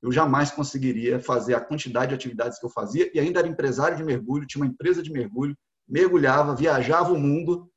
eu 0.02 0.12
jamais 0.12 0.50
conseguiria 0.50 1.20
fazer 1.20 1.54
a 1.54 1.60
quantidade 1.60 2.10
de 2.10 2.14
atividades 2.14 2.58
que 2.58 2.66
eu 2.66 2.70
fazia 2.70 3.10
e 3.12 3.18
ainda 3.18 3.40
era 3.40 3.48
empresário 3.48 3.96
de 3.96 4.04
mergulho, 4.04 4.46
tinha 4.46 4.62
uma 4.62 4.70
empresa 4.70 5.02
de 5.02 5.10
mergulho, 5.10 5.56
mergulhava, 5.88 6.54
viajava 6.54 7.12
o 7.12 7.18
mundo 7.18 7.68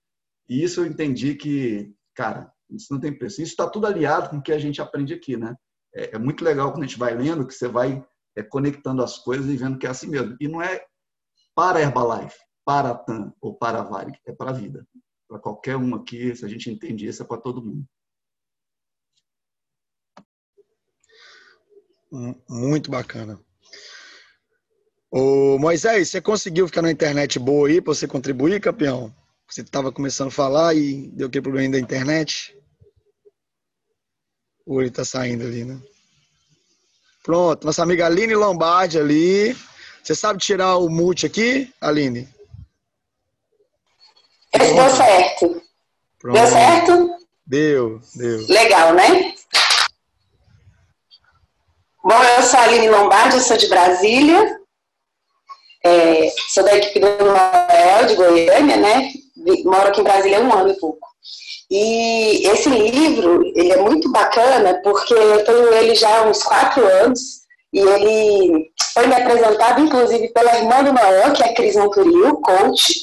e 0.48 0.64
isso 0.64 0.82
eu 0.82 0.86
entendi 0.86 1.36
que, 1.36 1.94
cara, 2.16 2.52
isso 2.70 2.88
não 2.92 3.00
tem 3.00 3.18
preço. 3.18 3.42
Isso 3.42 3.52
está 3.52 3.70
tudo 3.70 3.88
aliado 3.88 4.30
com 4.30 4.38
o 4.38 4.42
que 4.42 4.52
a 4.52 4.60
gente 4.60 4.82
aprende 4.82 5.14
aqui, 5.14 5.38
né? 5.38 5.56
É, 5.94 6.16
é, 6.16 6.20
muito 6.20 6.44
legal 6.44 6.72
quando 6.72 6.84
a 6.84 6.88
gente 6.88 7.00
vai 7.00 7.16
lendo, 7.16 7.46
que 7.46 7.54
você 7.54 7.68
vai 7.68 8.06
é, 8.36 8.44
conectando 8.44 9.04
as 9.04 9.18
coisas 9.18 9.50
e 9.50 9.58
vendo 9.58 9.78
que 9.78 9.88
é 9.88 9.90
assim 9.90 10.08
mesmo. 10.08 10.36
E 10.40 10.48
não 10.48 10.62
é 10.62 10.84
para 11.56 11.82
Herbalife, 11.82 12.38
para 12.66 12.92
a 12.92 12.96
TAM 12.96 13.34
ou 13.42 13.56
para 13.56 13.80
a 13.80 13.84
Varig, 13.84 14.18
é 14.26 14.32
para 14.32 14.52
a 14.52 14.54
vida. 14.54 14.86
Para 15.28 15.40
qualquer 15.40 15.76
um 15.76 15.96
aqui, 15.96 16.36
se 16.36 16.46
a 16.46 16.48
gente 16.48 16.70
entende 16.70 17.08
isso, 17.08 17.24
é 17.24 17.26
para 17.26 17.42
todo 17.42 17.64
mundo. 17.64 17.86
Muito 22.50 22.92
bacana. 22.92 23.40
Ô, 25.10 25.58
Moisés, 25.58 26.10
você 26.10 26.22
conseguiu 26.22 26.68
ficar 26.68 26.82
na 26.82 26.92
internet 26.92 27.40
boa 27.40 27.68
aí 27.68 27.82
para 27.82 27.94
você 27.94 28.08
contribuir, 28.08 28.60
campeão? 28.62 29.14
Você 29.48 29.62
estava 29.62 29.92
começando 29.92 30.30
a 30.30 30.32
falar 30.32 30.74
e 30.74 31.10
deu 31.10 31.28
aquele 31.28 31.42
problema 31.42 31.74
da 31.74 31.80
internet? 31.80 32.58
Ou 34.66 34.82
ele 34.82 34.90
está 34.90 35.04
saindo 35.04 35.44
ali, 35.44 35.66
né? 35.66 35.82
Pronto, 37.24 37.66
nossa 37.66 37.84
amiga 37.84 38.06
Aline 38.06 38.36
Lombardi 38.36 38.98
ali. 38.98 39.56
Você 40.02 40.16
sabe 40.16 40.40
tirar 40.40 40.78
o 40.78 40.90
mute 40.90 41.26
aqui, 41.26 41.72
Aline? 41.80 42.28
Deu 44.58 44.90
certo. 44.90 45.62
Pronto. 46.20 46.36
Deu 46.36 46.48
certo? 46.48 47.18
Deu, 47.46 48.02
deu. 48.16 48.48
Legal, 48.48 48.94
né? 48.94 49.36
Bom, 52.12 52.22
eu 52.38 52.44
sou 52.44 52.60
a 52.60 52.64
Aline 52.64 52.90
Lombardi, 52.90 53.40
sou 53.40 53.56
de 53.56 53.70
Brasília, 53.70 54.60
é, 55.82 56.30
sou 56.50 56.62
da 56.62 56.76
equipe 56.76 57.00
do 57.00 57.08
Noel 57.08 58.06
de 58.06 58.16
Goiânia, 58.16 58.76
né? 58.76 59.14
Moro 59.64 59.88
aqui 59.88 60.02
em 60.02 60.04
Brasília 60.04 60.40
há 60.40 60.42
um 60.42 60.54
ano 60.54 60.72
e 60.72 60.78
pouco. 60.78 61.08
E 61.70 62.46
esse 62.50 62.68
livro, 62.68 63.42
ele 63.56 63.72
é 63.72 63.78
muito 63.78 64.12
bacana 64.12 64.82
porque 64.84 65.14
eu 65.14 65.46
tenho 65.46 65.74
ele 65.74 65.96
já 65.96 66.20
há 66.20 66.24
uns 66.24 66.44
quatro 66.44 66.86
anos 66.86 67.22
e 67.72 67.80
ele 67.80 68.72
foi 68.94 69.08
me 69.08 69.16
apresentado, 69.16 69.80
inclusive, 69.80 70.34
pela 70.34 70.58
irmã 70.58 70.84
do 70.84 70.92
Noel, 70.92 71.32
que 71.32 71.44
é 71.44 71.52
a 71.52 71.54
Cris 71.54 71.78
Monturil, 71.78 72.42
coach. 72.42 72.94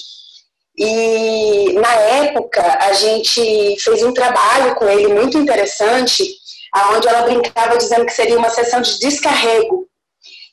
E 0.77 1.73
na 1.81 1.94
época 1.94 2.61
a 2.83 2.92
gente 2.92 3.75
fez 3.81 4.03
um 4.03 4.12
trabalho 4.12 4.75
com 4.75 4.87
ele 4.87 5.09
muito 5.14 5.38
interessante 5.38 6.37
aonde 6.73 7.09
ela 7.09 7.23
brincava 7.23 7.77
dizendo 7.77 8.07
que 8.07 8.13
seria 8.13 8.39
uma 8.39 8.51
sessão 8.51 8.81
de 8.81 8.99
descarrego. 8.99 9.87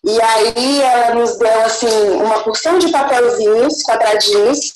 E 0.03 0.21
aí 0.21 0.81
ela 0.81 1.15
nos 1.15 1.37
deu 1.37 1.61
assim 1.61 2.11
uma 2.11 2.43
porção 2.43 2.77
de 2.77 2.89
papelzinhos 2.89 3.81
quadradinhos, 3.83 4.71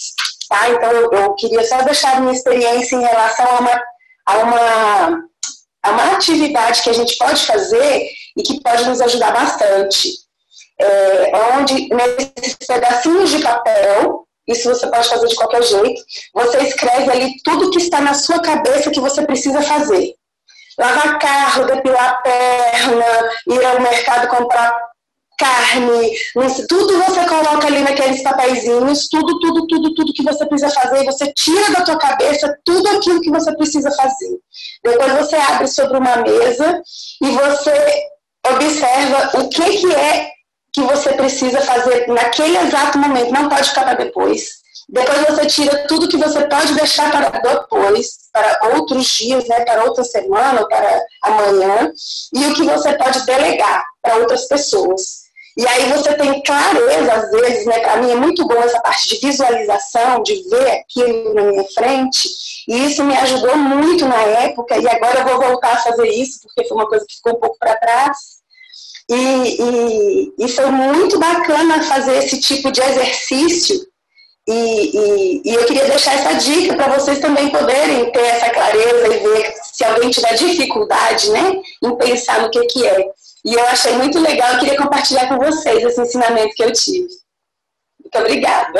tá? 0.49 0.69
Então 0.69 0.91
eu, 0.91 1.11
eu 1.11 1.35
queria 1.35 1.63
só 1.63 1.81
deixar 1.83 2.17
a 2.17 2.19
minha 2.19 2.33
experiência 2.33 2.95
em 2.95 3.01
relação 3.01 3.45
a 3.45 3.59
uma, 3.59 3.81
a 4.25 4.37
uma 4.37 5.29
a 5.81 5.91
uma 5.91 6.11
atividade 6.13 6.81
que 6.81 6.89
a 6.89 6.93
gente 6.93 7.17
pode 7.17 7.45
fazer 7.45 8.09
e 8.35 8.43
que 8.43 8.61
pode 8.61 8.83
nos 8.85 8.99
ajudar 8.99 9.31
bastante. 9.31 10.09
É, 10.81 11.31
onde 11.57 11.89
nesses 11.89 12.55
pedacinhos 12.67 13.29
de 13.29 13.39
papel, 13.39 14.27
isso 14.47 14.67
você 14.67 14.87
pode 14.87 15.07
fazer 15.07 15.27
de 15.27 15.35
qualquer 15.35 15.63
jeito, 15.63 16.01
você 16.33 16.57
escreve 16.63 17.11
ali 17.11 17.33
tudo 17.43 17.69
que 17.71 17.79
está 17.79 18.01
na 18.01 18.13
sua 18.13 18.41
cabeça 18.41 18.89
que 18.89 18.99
você 18.99 19.25
precisa 19.25 19.61
fazer 19.61 20.15
lavar 20.79 21.19
carro, 21.19 21.65
depilar 21.65 22.09
a 22.09 22.13
perna, 22.21 23.29
ir 23.47 23.65
ao 23.65 23.81
mercado 23.81 24.27
comprar 24.29 24.89
carne, 25.39 26.11
tudo 26.67 27.01
você 27.01 27.25
coloca 27.25 27.67
ali 27.67 27.79
naqueles 27.79 28.21
papeizinhos, 28.21 29.07
tudo, 29.07 29.39
tudo, 29.39 29.65
tudo, 29.67 29.93
tudo 29.93 30.13
que 30.13 30.23
você 30.23 30.45
precisa 30.45 30.69
fazer, 30.69 31.05
você 31.05 31.31
tira 31.33 31.71
da 31.71 31.81
tua 31.81 31.97
cabeça 31.97 32.57
tudo 32.65 32.89
aquilo 32.89 33.21
que 33.21 33.31
você 33.31 33.55
precisa 33.55 33.89
fazer. 33.91 34.37
Depois 34.83 35.13
você 35.13 35.35
abre 35.37 35.67
sobre 35.67 35.97
uma 35.97 36.17
mesa 36.17 36.81
e 37.23 37.31
você 37.31 38.03
observa 38.53 39.39
o 39.39 39.49
que, 39.49 39.77
que 39.77 39.93
é 39.93 40.29
que 40.73 40.81
você 40.81 41.13
precisa 41.13 41.61
fazer 41.61 42.07
naquele 42.07 42.57
exato 42.57 42.97
momento, 42.97 43.31
não 43.31 43.47
pode 43.47 43.69
ficar 43.69 43.83
para 43.83 44.03
depois. 44.03 44.59
Depois 44.89 45.21
você 45.27 45.45
tira 45.45 45.87
tudo 45.87 46.09
que 46.09 46.17
você 46.17 46.47
pode 46.47 46.73
deixar 46.73 47.11
para 47.11 47.29
depois, 47.29 48.07
para 48.39 48.75
outros 48.75 49.07
dias, 49.07 49.47
né, 49.47 49.61
para 49.61 49.83
outra 49.83 50.03
semana, 50.03 50.65
para 50.67 51.01
amanhã, 51.21 51.91
e 52.33 52.45
o 52.45 52.53
que 52.53 52.63
você 52.63 52.93
pode 52.93 53.25
delegar 53.25 53.83
para 54.01 54.17
outras 54.17 54.47
pessoas. 54.47 55.29
E 55.57 55.67
aí 55.67 55.91
você 55.91 56.13
tem 56.13 56.41
clareza, 56.41 57.11
às 57.11 57.31
vezes, 57.31 57.65
né? 57.65 57.79
Para 57.79 57.97
mim 57.97 58.11
é 58.11 58.15
muito 58.15 58.47
bom 58.47 58.55
essa 58.55 58.79
parte 58.79 59.09
de 59.09 59.27
visualização, 59.27 60.23
de 60.23 60.41
ver 60.49 60.71
aquilo 60.71 61.33
na 61.33 61.43
minha 61.43 61.65
frente. 61.73 62.29
E 62.65 62.85
isso 62.85 63.03
me 63.03 63.17
ajudou 63.17 63.57
muito 63.57 64.05
na 64.05 64.21
época, 64.21 64.77
e 64.77 64.87
agora 64.87 65.19
eu 65.19 65.27
vou 65.27 65.49
voltar 65.49 65.73
a 65.73 65.81
fazer 65.81 66.07
isso, 66.07 66.39
porque 66.43 66.67
foi 66.67 66.77
uma 66.77 66.87
coisa 66.87 67.05
que 67.05 67.15
ficou 67.15 67.33
um 67.33 67.39
pouco 67.39 67.57
para 67.59 67.75
trás. 67.75 68.17
E, 69.09 69.15
e, 69.15 70.45
e 70.45 70.47
foi 70.47 70.67
muito 70.67 71.19
bacana 71.19 71.81
fazer 71.83 72.17
esse 72.17 72.39
tipo 72.39 72.71
de 72.71 72.79
exercício 72.79 73.88
e, 74.51 74.97
e, 74.97 75.41
e, 75.45 75.53
eu 75.53 75.63
queria 75.67 75.85
deixar 75.85 76.13
essa 76.13 76.33
dica 76.33 76.75
para 76.75 76.97
vocês 76.97 77.19
também 77.19 77.51
poderem 77.51 78.11
ter 78.11 78.19
essa 78.19 78.49
clareza 78.51 79.07
e 79.07 79.19
ver 79.19 79.53
se 79.61 79.83
alguém 79.83 80.09
tiver 80.09 80.33
dificuldade 80.33 81.29
né, 81.29 81.61
em 81.83 81.95
pensar 81.97 82.41
no 82.41 82.49
que, 82.49 82.65
que 82.65 82.87
é. 82.87 83.13
E 83.45 83.53
eu 83.53 83.63
achei 83.67 83.93
muito 83.93 84.19
legal, 84.19 84.53
eu 84.53 84.59
queria 84.59 84.77
compartilhar 84.77 85.27
com 85.27 85.37
vocês 85.37 85.83
esse 85.83 86.01
ensinamento 86.01 86.55
que 86.55 86.63
eu 86.63 86.73
tive. 86.73 87.07
Muito 87.99 88.17
obrigada. 88.17 88.79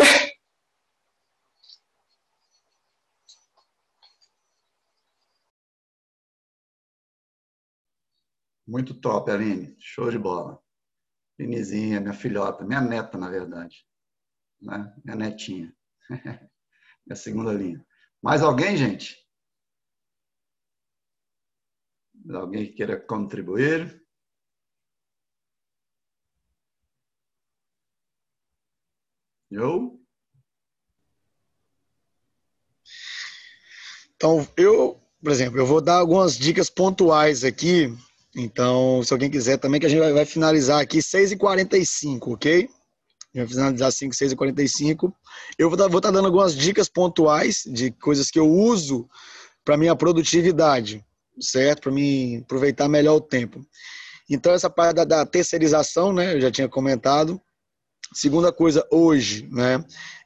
Muito 8.68 8.94
top, 8.96 9.30
Aline. 9.30 9.76
Show 9.80 10.10
de 10.10 10.18
bola. 10.18 10.60
Linizinha, 11.38 12.00
minha 12.02 12.14
filhota, 12.14 12.66
minha 12.66 12.82
neta, 12.82 13.18
na 13.20 13.30
verdade 13.30 13.88
né? 14.62 14.94
minha 15.04 15.16
netinha, 15.16 15.74
minha 17.06 17.16
segunda 17.16 17.54
linha. 17.54 17.84
Mais 18.22 18.42
alguém, 18.42 18.76
gente? 18.76 19.18
Alguém 22.30 22.66
que 22.66 22.74
queira 22.74 23.00
contribuir? 23.00 24.00
Eu? 29.50 30.00
Então, 34.16 34.48
eu, 34.58 35.02
por 35.22 35.32
exemplo, 35.32 35.58
eu 35.58 35.66
vou 35.66 35.82
dar 35.82 35.96
algumas 35.96 36.38
dicas 36.38 36.70
pontuais 36.70 37.44
aqui. 37.44 37.88
Então, 38.36 39.02
se 39.02 39.14
alguém 39.14 39.32
quiser 39.32 39.58
também, 39.58 39.80
que 39.80 39.86
a 39.86 39.90
gente 39.90 40.12
vai, 40.12 40.26
finalizar 40.26 40.82
aqui 40.82 41.00
6h45, 41.00 42.34
ok? 42.34 42.70
Já 43.34 43.48
finalizar 43.48 43.92
5, 43.92 44.16
6 44.16 44.32
e 44.32 44.36
45. 44.36 45.16
Eu 45.58 45.70
vou 45.70 45.78
estar 45.78 46.02
tá, 46.02 46.12
dando 46.12 46.26
algumas 46.26 46.56
dicas 46.56 46.90
pontuais 46.90 47.64
de 47.66 47.92
coisas 47.92 48.32
que 48.32 48.40
eu 48.40 48.50
uso 48.50 49.08
para 49.64 49.78
minha 49.78 49.96
produtividade, 49.96 51.06
certo? 51.40 51.84
Para 51.84 51.92
mim 51.92 52.38
aproveitar 52.38 52.88
melhor 52.88 53.16
o 53.16 53.22
tempo. 53.22 53.62
Então, 54.30 54.54
essa 54.54 54.70
parte 54.70 54.96
da, 54.96 55.04
da, 55.04 55.26
terceirização, 55.26 56.12
né? 56.12 56.36
Eu 56.36 56.42
já 56.42 56.52
tinha 56.52 56.68
comentado. 56.68 57.40
Segunda 58.14 58.52
coisa, 58.52 58.86
hoje, 58.92 59.48
né? 59.52 59.84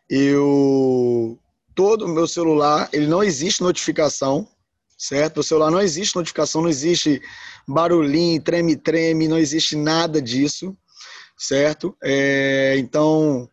Eu. 0.10 1.38
Todo 1.76 2.06
o 2.06 2.10
meu 2.10 2.28
celular, 2.28 2.88
ele 2.94 3.08
não 3.08 3.24
existe 3.24 3.64
notificação, 3.64 4.48
certo? 4.96 5.40
O 5.40 5.44
celular 5.44 5.72
não 5.72 5.82
existe 5.82 6.16
notificação, 6.16 6.62
não 6.62 6.70
existe 6.70 7.20
barulhinho, 7.68 8.40
treme-treme, 8.42 9.28
não 9.28 9.40
existe 9.40 9.76
nada 9.76 10.22
disso 10.22 10.78
certo? 11.38 11.96
É, 12.04 12.76
então, 12.78 13.50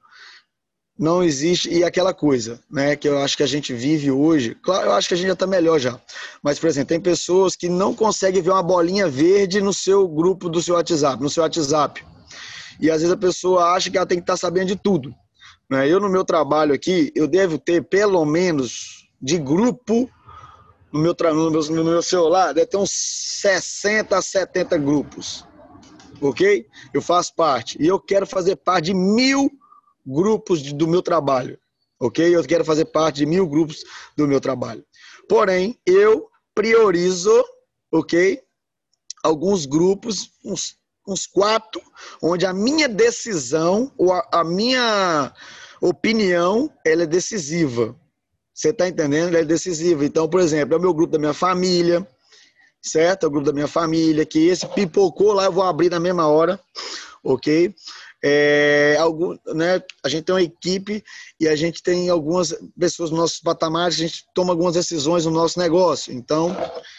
não 0.98 1.22
existe. 1.22 1.70
E 1.70 1.82
aquela 1.82 2.12
coisa, 2.12 2.60
né, 2.70 2.94
que 2.94 3.08
eu 3.08 3.18
acho 3.18 3.36
que 3.36 3.42
a 3.42 3.46
gente 3.46 3.72
vive 3.72 4.10
hoje, 4.10 4.54
claro, 4.62 4.86
eu 4.86 4.92
acho 4.92 5.08
que 5.08 5.14
a 5.14 5.16
gente 5.16 5.28
já 5.28 5.32
está 5.32 5.46
melhor 5.46 5.78
já. 5.78 5.98
Mas, 6.42 6.58
por 6.58 6.66
exemplo, 6.68 6.88
tem 6.88 7.00
pessoas 7.00 7.56
que 7.56 7.68
não 7.68 7.94
conseguem 7.94 8.42
ver 8.42 8.50
uma 8.50 8.62
bolinha 8.62 9.08
verde 9.08 9.60
no 9.60 9.72
seu 9.72 10.06
grupo 10.06 10.48
do 10.48 10.60
seu 10.60 10.74
WhatsApp, 10.74 11.22
no 11.22 11.30
seu 11.30 11.42
WhatsApp. 11.42 12.04
E 12.78 12.90
às 12.90 13.00
vezes 13.00 13.12
a 13.12 13.16
pessoa 13.16 13.72
acha 13.72 13.90
que 13.90 13.96
ela 13.96 14.06
tem 14.06 14.18
que 14.18 14.22
estar 14.22 14.36
sabendo 14.36 14.68
de 14.68 14.76
tudo. 14.76 15.14
Né? 15.70 15.88
Eu, 15.88 16.00
no 16.00 16.08
meu 16.08 16.24
trabalho 16.24 16.74
aqui, 16.74 17.10
eu 17.14 17.26
devo 17.26 17.58
ter 17.58 17.84
pelo 17.84 18.24
menos 18.26 19.08
de 19.20 19.38
grupo 19.38 20.10
no 20.92 21.00
meu, 21.00 21.14
no 21.32 21.50
meu, 21.50 21.62
no 21.62 21.84
meu 21.84 22.02
celular, 22.02 22.52
deve 22.52 22.66
ter 22.66 22.76
uns 22.76 22.90
60 22.90 24.16
a 24.16 24.20
70 24.20 24.76
grupos. 24.78 25.46
Ok? 26.20 26.66
Eu 26.92 27.00
faço 27.00 27.34
parte. 27.34 27.80
E 27.80 27.86
eu 27.86 27.98
quero 27.98 28.26
fazer 28.26 28.56
parte 28.56 28.86
de 28.86 28.94
mil 28.94 29.50
grupos 30.06 30.62
de, 30.62 30.74
do 30.74 30.86
meu 30.86 31.02
trabalho. 31.02 31.58
Ok? 31.98 32.34
Eu 32.34 32.42
quero 32.44 32.64
fazer 32.64 32.86
parte 32.86 33.16
de 33.16 33.26
mil 33.26 33.46
grupos 33.46 33.84
do 34.16 34.26
meu 34.26 34.40
trabalho. 34.40 34.84
Porém, 35.28 35.78
eu 35.86 36.28
priorizo, 36.54 37.44
ok? 37.92 38.42
Alguns 39.22 39.66
grupos, 39.66 40.30
uns, 40.44 40.76
uns 41.06 41.26
quatro, 41.26 41.80
onde 42.22 42.46
a 42.46 42.52
minha 42.52 42.88
decisão, 42.88 43.92
ou 43.96 44.12
a, 44.12 44.26
a 44.32 44.44
minha 44.44 45.32
opinião, 45.80 46.70
ela 46.84 47.04
é 47.04 47.06
decisiva. 47.06 47.96
Você 48.52 48.70
está 48.70 48.88
entendendo? 48.88 49.28
Ela 49.28 49.38
é 49.38 49.44
decisiva. 49.44 50.04
Então, 50.04 50.28
por 50.28 50.40
exemplo, 50.40 50.74
é 50.74 50.78
o 50.78 50.80
meu 50.80 50.92
grupo 50.92 51.12
da 51.12 51.18
minha 51.18 51.32
família, 51.32 52.06
certo? 52.82 53.24
É 53.24 53.26
o 53.26 53.30
grupo 53.30 53.46
da 53.46 53.52
minha 53.52 53.68
família, 53.68 54.26
que 54.26 54.48
esse 54.48 54.66
pipocou 54.66 55.32
lá, 55.32 55.44
eu 55.44 55.52
vou 55.52 55.62
abrir 55.62 55.90
na 55.90 56.00
mesma 56.00 56.26
hora, 56.26 56.58
ok? 57.22 57.74
É, 58.22 58.96
algum, 59.00 59.34
né, 59.46 59.82
a 60.04 60.08
gente 60.08 60.24
tem 60.24 60.34
uma 60.34 60.42
equipe 60.42 61.02
e 61.38 61.48
a 61.48 61.56
gente 61.56 61.82
tem 61.82 62.10
algumas 62.10 62.54
pessoas 62.78 63.10
nos 63.10 63.18
nossos 63.18 63.40
patamares, 63.40 63.94
a 63.96 64.06
gente 64.06 64.26
toma 64.34 64.52
algumas 64.52 64.74
decisões 64.74 65.24
no 65.24 65.30
nosso 65.30 65.58
negócio. 65.58 66.12
Então, 66.12 66.54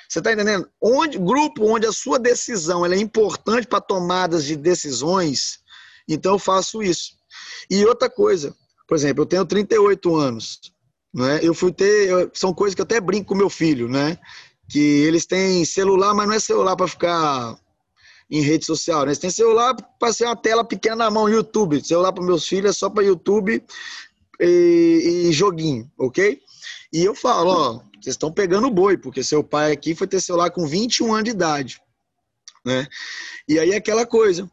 você 0.10 0.20
está 0.20 0.34
entendendo? 0.34 0.68
Onde, 0.82 1.20
grupo 1.20 1.66
onde 1.66 1.86
a 1.86 1.92
sua 1.92 2.18
decisão 2.18 2.86
é 2.86 2.98
importante 2.98 3.68
para 3.68 3.80
tomadas 3.82 4.46
de 4.46 4.56
decisões, 4.56 5.60
então 6.08 6.34
eu 6.34 6.40
faço 6.40 6.82
isso. 6.82 7.14
E 7.70 7.86
outra 7.86 8.10
coisa, 8.10 8.56
por 8.88 8.96
exemplo, 8.96 9.22
eu 9.22 9.28
tenho 9.28 9.46
38 9.46 10.16
anos. 10.16 10.60
Né? 11.14 11.40
Eu 11.44 11.54
fui 11.54 11.74
ter. 11.74 12.10
Eu, 12.10 12.32
são 12.34 12.54
coisas 12.54 12.74
que 12.74 12.82
eu 12.82 12.86
até 12.86 13.00
brinco 13.00 13.30
com 13.30 13.36
meu 13.36 13.50
filho, 13.50 13.90
né? 13.90 14.18
Que 14.72 14.80
eles 14.80 15.26
têm 15.26 15.66
celular, 15.66 16.14
mas 16.14 16.28
não 16.28 16.34
é 16.34 16.40
celular 16.40 16.76
para 16.76 16.88
ficar 16.88 17.58
em 18.32 18.42
rede 18.42 18.66
social, 18.66 19.06
né? 19.06 19.14
Você 19.14 19.22
tem 19.22 19.30
celular 19.30 19.76
para 20.00 20.14
ser 20.14 20.26
uma 20.26 20.36
tela 20.38 20.64
pequena 20.64 20.96
na 20.96 21.12
mão, 21.12 21.28
YouTube. 21.28 21.86
Celular 21.86 22.14
para 22.14 22.24
meus 22.24 22.48
filhos 22.48 22.72
é 22.72 22.74
só 22.74 22.90
para 22.90 23.04
YouTube 23.04 23.62
e, 24.40 25.26
e, 25.28 25.32
joguinho, 25.34 25.92
ok? 25.98 26.40
E 26.94 27.04
eu 27.04 27.14
falo, 27.14 27.50
ó, 27.50 27.74
vocês 28.02 28.16
estão 28.16 28.32
pegando 28.32 28.72
boi, 28.72 28.98
porque 28.98 29.22
seu 29.22 29.44
pai 29.44 29.74
aqui 29.74 29.94
foi 29.94 30.08
ter 30.08 30.22
celular 30.22 30.50
com 30.50 30.66
21 30.66 31.14
anos 31.14 31.26
de 31.26 31.32
idade, 31.32 31.82
né? 32.66 32.88
E 33.48 33.60
aí 33.60 33.72
é 33.72 33.76
aquela 33.76 34.06
coisa. 34.06 34.50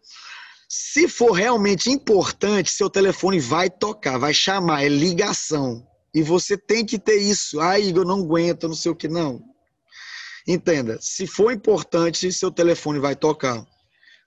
Se 0.68 1.08
for 1.08 1.32
realmente 1.32 1.88
importante, 1.88 2.72
seu 2.72 2.90
telefone 2.90 3.38
vai 3.38 3.70
tocar, 3.70 4.18
vai 4.18 4.34
chamar, 4.34 4.82
é 4.82 4.88
ligação. 4.88 5.86
E 6.12 6.22
você 6.22 6.58
tem 6.58 6.84
que 6.84 6.98
ter 6.98 7.18
isso. 7.18 7.60
Ah, 7.60 7.78
Igor, 7.78 8.04
não 8.04 8.20
aguento, 8.20 8.66
não 8.66 8.74
sei 8.74 8.90
o 8.90 8.96
que, 8.96 9.08
não. 9.08 9.42
Entenda, 10.48 10.98
se 10.98 11.26
for 11.26 11.52
importante, 11.52 12.32
seu 12.32 12.50
telefone 12.50 12.98
vai 12.98 13.14
tocar, 13.14 13.66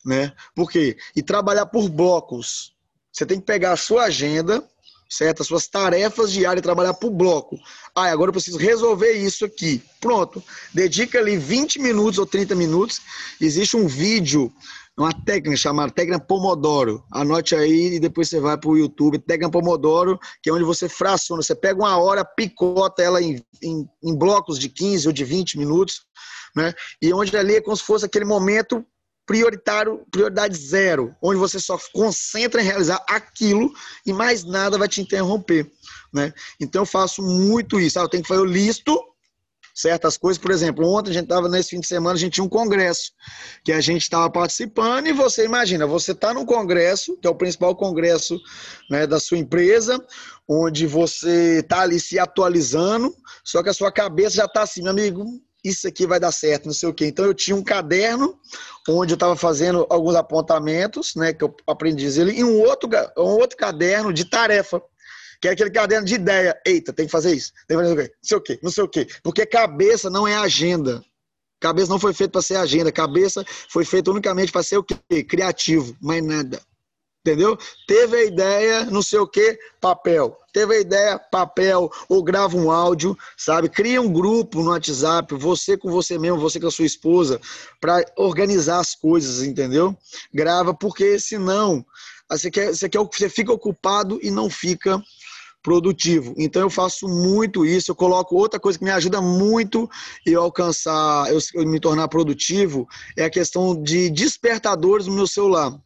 né? 0.05 0.31
Por 0.53 0.69
quê? 0.69 0.95
E 1.15 1.23
trabalhar 1.23 1.65
por 1.65 1.89
blocos. 1.89 2.75
Você 3.11 3.25
tem 3.25 3.39
que 3.39 3.45
pegar 3.47 3.71
a 3.71 3.77
sua 3.77 4.03
agenda, 4.03 4.63
certo? 5.09 5.41
As 5.41 5.47
suas 5.47 5.67
tarefas 5.67 6.31
diárias 6.31 6.59
e 6.59 6.61
trabalhar 6.61 6.93
por 6.93 7.09
bloco. 7.09 7.57
Ah, 7.95 8.11
agora 8.11 8.29
eu 8.29 8.33
preciso 8.33 8.59
resolver 8.59 9.13
isso 9.13 9.43
aqui. 9.45 9.81
Pronto. 9.99 10.43
Dedica 10.71 11.17
ali 11.17 11.37
20 11.37 11.79
minutos 11.79 12.19
ou 12.19 12.25
30 12.27 12.53
minutos. 12.53 13.01
Existe 13.41 13.75
um 13.75 13.87
vídeo 13.87 14.53
uma 15.01 15.13
técnica 15.13 15.57
chamada 15.57 15.91
técnica 15.91 16.19
Pomodoro. 16.19 17.03
Anote 17.11 17.55
aí 17.55 17.95
e 17.95 17.99
depois 17.99 18.29
você 18.29 18.39
vai 18.39 18.57
para 18.57 18.69
o 18.69 18.77
YouTube. 18.77 19.19
Técnica 19.19 19.51
Pomodoro, 19.51 20.19
que 20.41 20.49
é 20.49 20.53
onde 20.53 20.63
você 20.63 20.87
fraciona. 20.87 21.41
Você 21.41 21.55
pega 21.55 21.79
uma 21.79 21.97
hora, 21.97 22.23
picota 22.23 23.01
ela 23.01 23.21
em, 23.21 23.43
em, 23.61 23.87
em 24.03 24.15
blocos 24.15 24.59
de 24.59 24.69
15 24.69 25.07
ou 25.07 25.13
de 25.13 25.23
20 25.23 25.57
minutos, 25.57 26.01
né? 26.55 26.73
E 27.01 27.13
onde 27.13 27.35
ali 27.35 27.55
é 27.55 27.61
como 27.61 27.75
se 27.75 27.83
fosse 27.83 28.05
aquele 28.05 28.25
momento 28.25 28.85
prioritário, 29.25 30.05
prioridade 30.11 30.57
zero, 30.57 31.15
onde 31.21 31.39
você 31.39 31.59
só 31.59 31.77
concentra 31.93 32.61
em 32.61 32.65
realizar 32.65 33.03
aquilo 33.07 33.71
e 34.05 34.11
mais 34.11 34.43
nada 34.43 34.77
vai 34.77 34.87
te 34.87 35.01
interromper, 35.01 35.71
né? 36.13 36.33
Então 36.59 36.81
eu 36.81 36.85
faço 36.85 37.21
muito 37.21 37.79
isso. 37.79 37.99
Ah, 37.99 38.03
eu 38.03 38.09
tenho 38.09 38.23
que 38.23 38.29
fazer, 38.29 38.41
eu 38.41 38.45
listo 38.45 38.99
certas 39.73 40.17
coisas. 40.17 40.41
Por 40.41 40.51
exemplo, 40.51 40.87
ontem 40.87 41.11
a 41.11 41.13
gente 41.13 41.23
estava 41.23 41.47
nesse 41.49 41.69
fim 41.69 41.79
de 41.79 41.87
semana, 41.87 42.15
a 42.15 42.19
gente 42.19 42.33
tinha 42.33 42.43
um 42.43 42.49
congresso 42.49 43.11
que 43.63 43.71
a 43.71 43.81
gente 43.81 44.01
estava 44.01 44.29
participando 44.29 45.07
e 45.07 45.13
você 45.13 45.45
imagina, 45.45 45.85
você 45.85 46.11
está 46.11 46.33
no 46.33 46.45
congresso, 46.45 47.17
que 47.17 47.27
é 47.27 47.29
o 47.29 47.35
principal 47.35 47.75
congresso 47.75 48.39
né, 48.89 49.07
da 49.07 49.19
sua 49.19 49.37
empresa, 49.37 50.03
onde 50.47 50.85
você 50.85 51.59
está 51.59 51.81
ali 51.81 51.99
se 51.99 52.19
atualizando, 52.19 53.13
só 53.43 53.63
que 53.63 53.69
a 53.69 53.73
sua 53.73 53.91
cabeça 53.91 54.35
já 54.35 54.45
está 54.45 54.63
assim, 54.63 54.81
meu 54.81 54.91
amigo, 54.91 55.25
isso 55.63 55.87
aqui 55.87 56.07
vai 56.07 56.19
dar 56.19 56.31
certo, 56.31 56.65
não 56.65 56.73
sei 56.73 56.89
o 56.89 56.93
quê. 56.93 57.05
Então 57.05 57.25
eu 57.25 57.33
tinha 57.33 57.55
um 57.55 57.63
caderno 57.63 58.35
onde 58.89 59.13
eu 59.13 59.15
estava 59.15 59.35
fazendo 59.35 59.85
alguns 59.89 60.15
apontamentos, 60.15 61.13
né, 61.15 61.33
que 61.33 61.43
eu 61.43 61.55
aprendi 61.67 62.03
dizer, 62.03 62.27
e 62.27 62.43
um 62.43 62.59
outro, 62.61 62.89
um 63.17 63.37
outro 63.39 63.55
caderno 63.57 64.11
de 64.11 64.25
tarefa 64.25 64.81
que 65.41 65.47
é 65.47 65.51
aquele 65.51 65.71
caderno 65.71 66.05
de 66.05 66.13
ideia. 66.13 66.55
Eita, 66.65 66.93
tem 66.93 67.07
que 67.07 67.11
fazer 67.11 67.33
isso, 67.33 67.51
tem 67.67 67.75
que 67.75 67.83
fazer 67.83 67.93
o 67.93 67.97
quê? 67.97 68.11
Não 68.13 68.21
sei 68.21 68.37
o 68.37 68.41
quê, 68.41 68.59
não 68.61 68.71
sei 68.71 68.83
o 68.83 68.87
quê. 68.87 69.07
Porque 69.23 69.45
cabeça 69.45 70.09
não 70.09 70.27
é 70.27 70.35
agenda. 70.35 71.03
Cabeça 71.59 71.89
não 71.89 71.99
foi 71.99 72.13
feita 72.13 72.33
para 72.33 72.41
ser 72.41 72.55
agenda. 72.55 72.91
Cabeça 72.91 73.43
foi 73.69 73.83
feita 73.83 74.11
unicamente 74.11 74.51
para 74.51 74.63
ser 74.63 74.77
o 74.77 74.83
quê? 74.83 75.23
Criativo, 75.23 75.95
mais 75.99 76.23
nada. 76.23 76.61
Entendeu? 77.23 77.55
Teve 77.87 78.17
a 78.17 78.23
ideia, 78.23 78.85
não 78.85 79.01
sei 79.03 79.19
o 79.19 79.27
que, 79.27 79.57
papel. 79.79 80.35
Teve 80.51 80.75
a 80.75 80.79
ideia, 80.79 81.19
papel, 81.19 81.89
ou 82.09 82.23
grava 82.23 82.57
um 82.57 82.71
áudio, 82.71 83.15
sabe? 83.37 83.69
Cria 83.69 84.01
um 84.01 84.11
grupo 84.11 84.63
no 84.63 84.71
WhatsApp, 84.71 85.35
você 85.35 85.77
com 85.77 85.91
você 85.91 86.17
mesmo, 86.17 86.39
você 86.39 86.59
com 86.59 86.67
a 86.67 86.71
sua 86.71 86.85
esposa, 86.85 87.39
para 87.79 88.03
organizar 88.17 88.79
as 88.79 88.95
coisas, 88.95 89.43
entendeu? 89.43 89.95
Grava, 90.33 90.73
porque 90.73 91.19
senão 91.19 91.85
você, 92.27 92.49
quer, 92.49 92.73
você, 92.73 92.89
quer, 92.89 92.99
você 92.99 93.29
fica 93.29 93.51
ocupado 93.53 94.17
e 94.23 94.31
não 94.31 94.49
fica 94.49 95.01
produtivo. 95.61 96.33
Então 96.37 96.61
eu 96.61 96.69
faço 96.69 97.07
muito 97.07 97.65
isso, 97.65 97.91
eu 97.91 97.95
coloco 97.95 98.35
outra 98.35 98.59
coisa 98.59 98.77
que 98.77 98.85
me 98.85 98.91
ajuda 98.91 99.21
muito 99.21 99.89
eu 100.25 100.41
alcançar, 100.41 101.31
eu, 101.31 101.39
eu 101.53 101.67
me 101.67 101.79
tornar 101.79 102.07
produtivo, 102.07 102.87
é 103.17 103.25
a 103.25 103.29
questão 103.29 103.81
de 103.81 104.09
despertadores 104.09 105.07
no 105.07 105.13
meu 105.13 105.27
celular. 105.27 105.79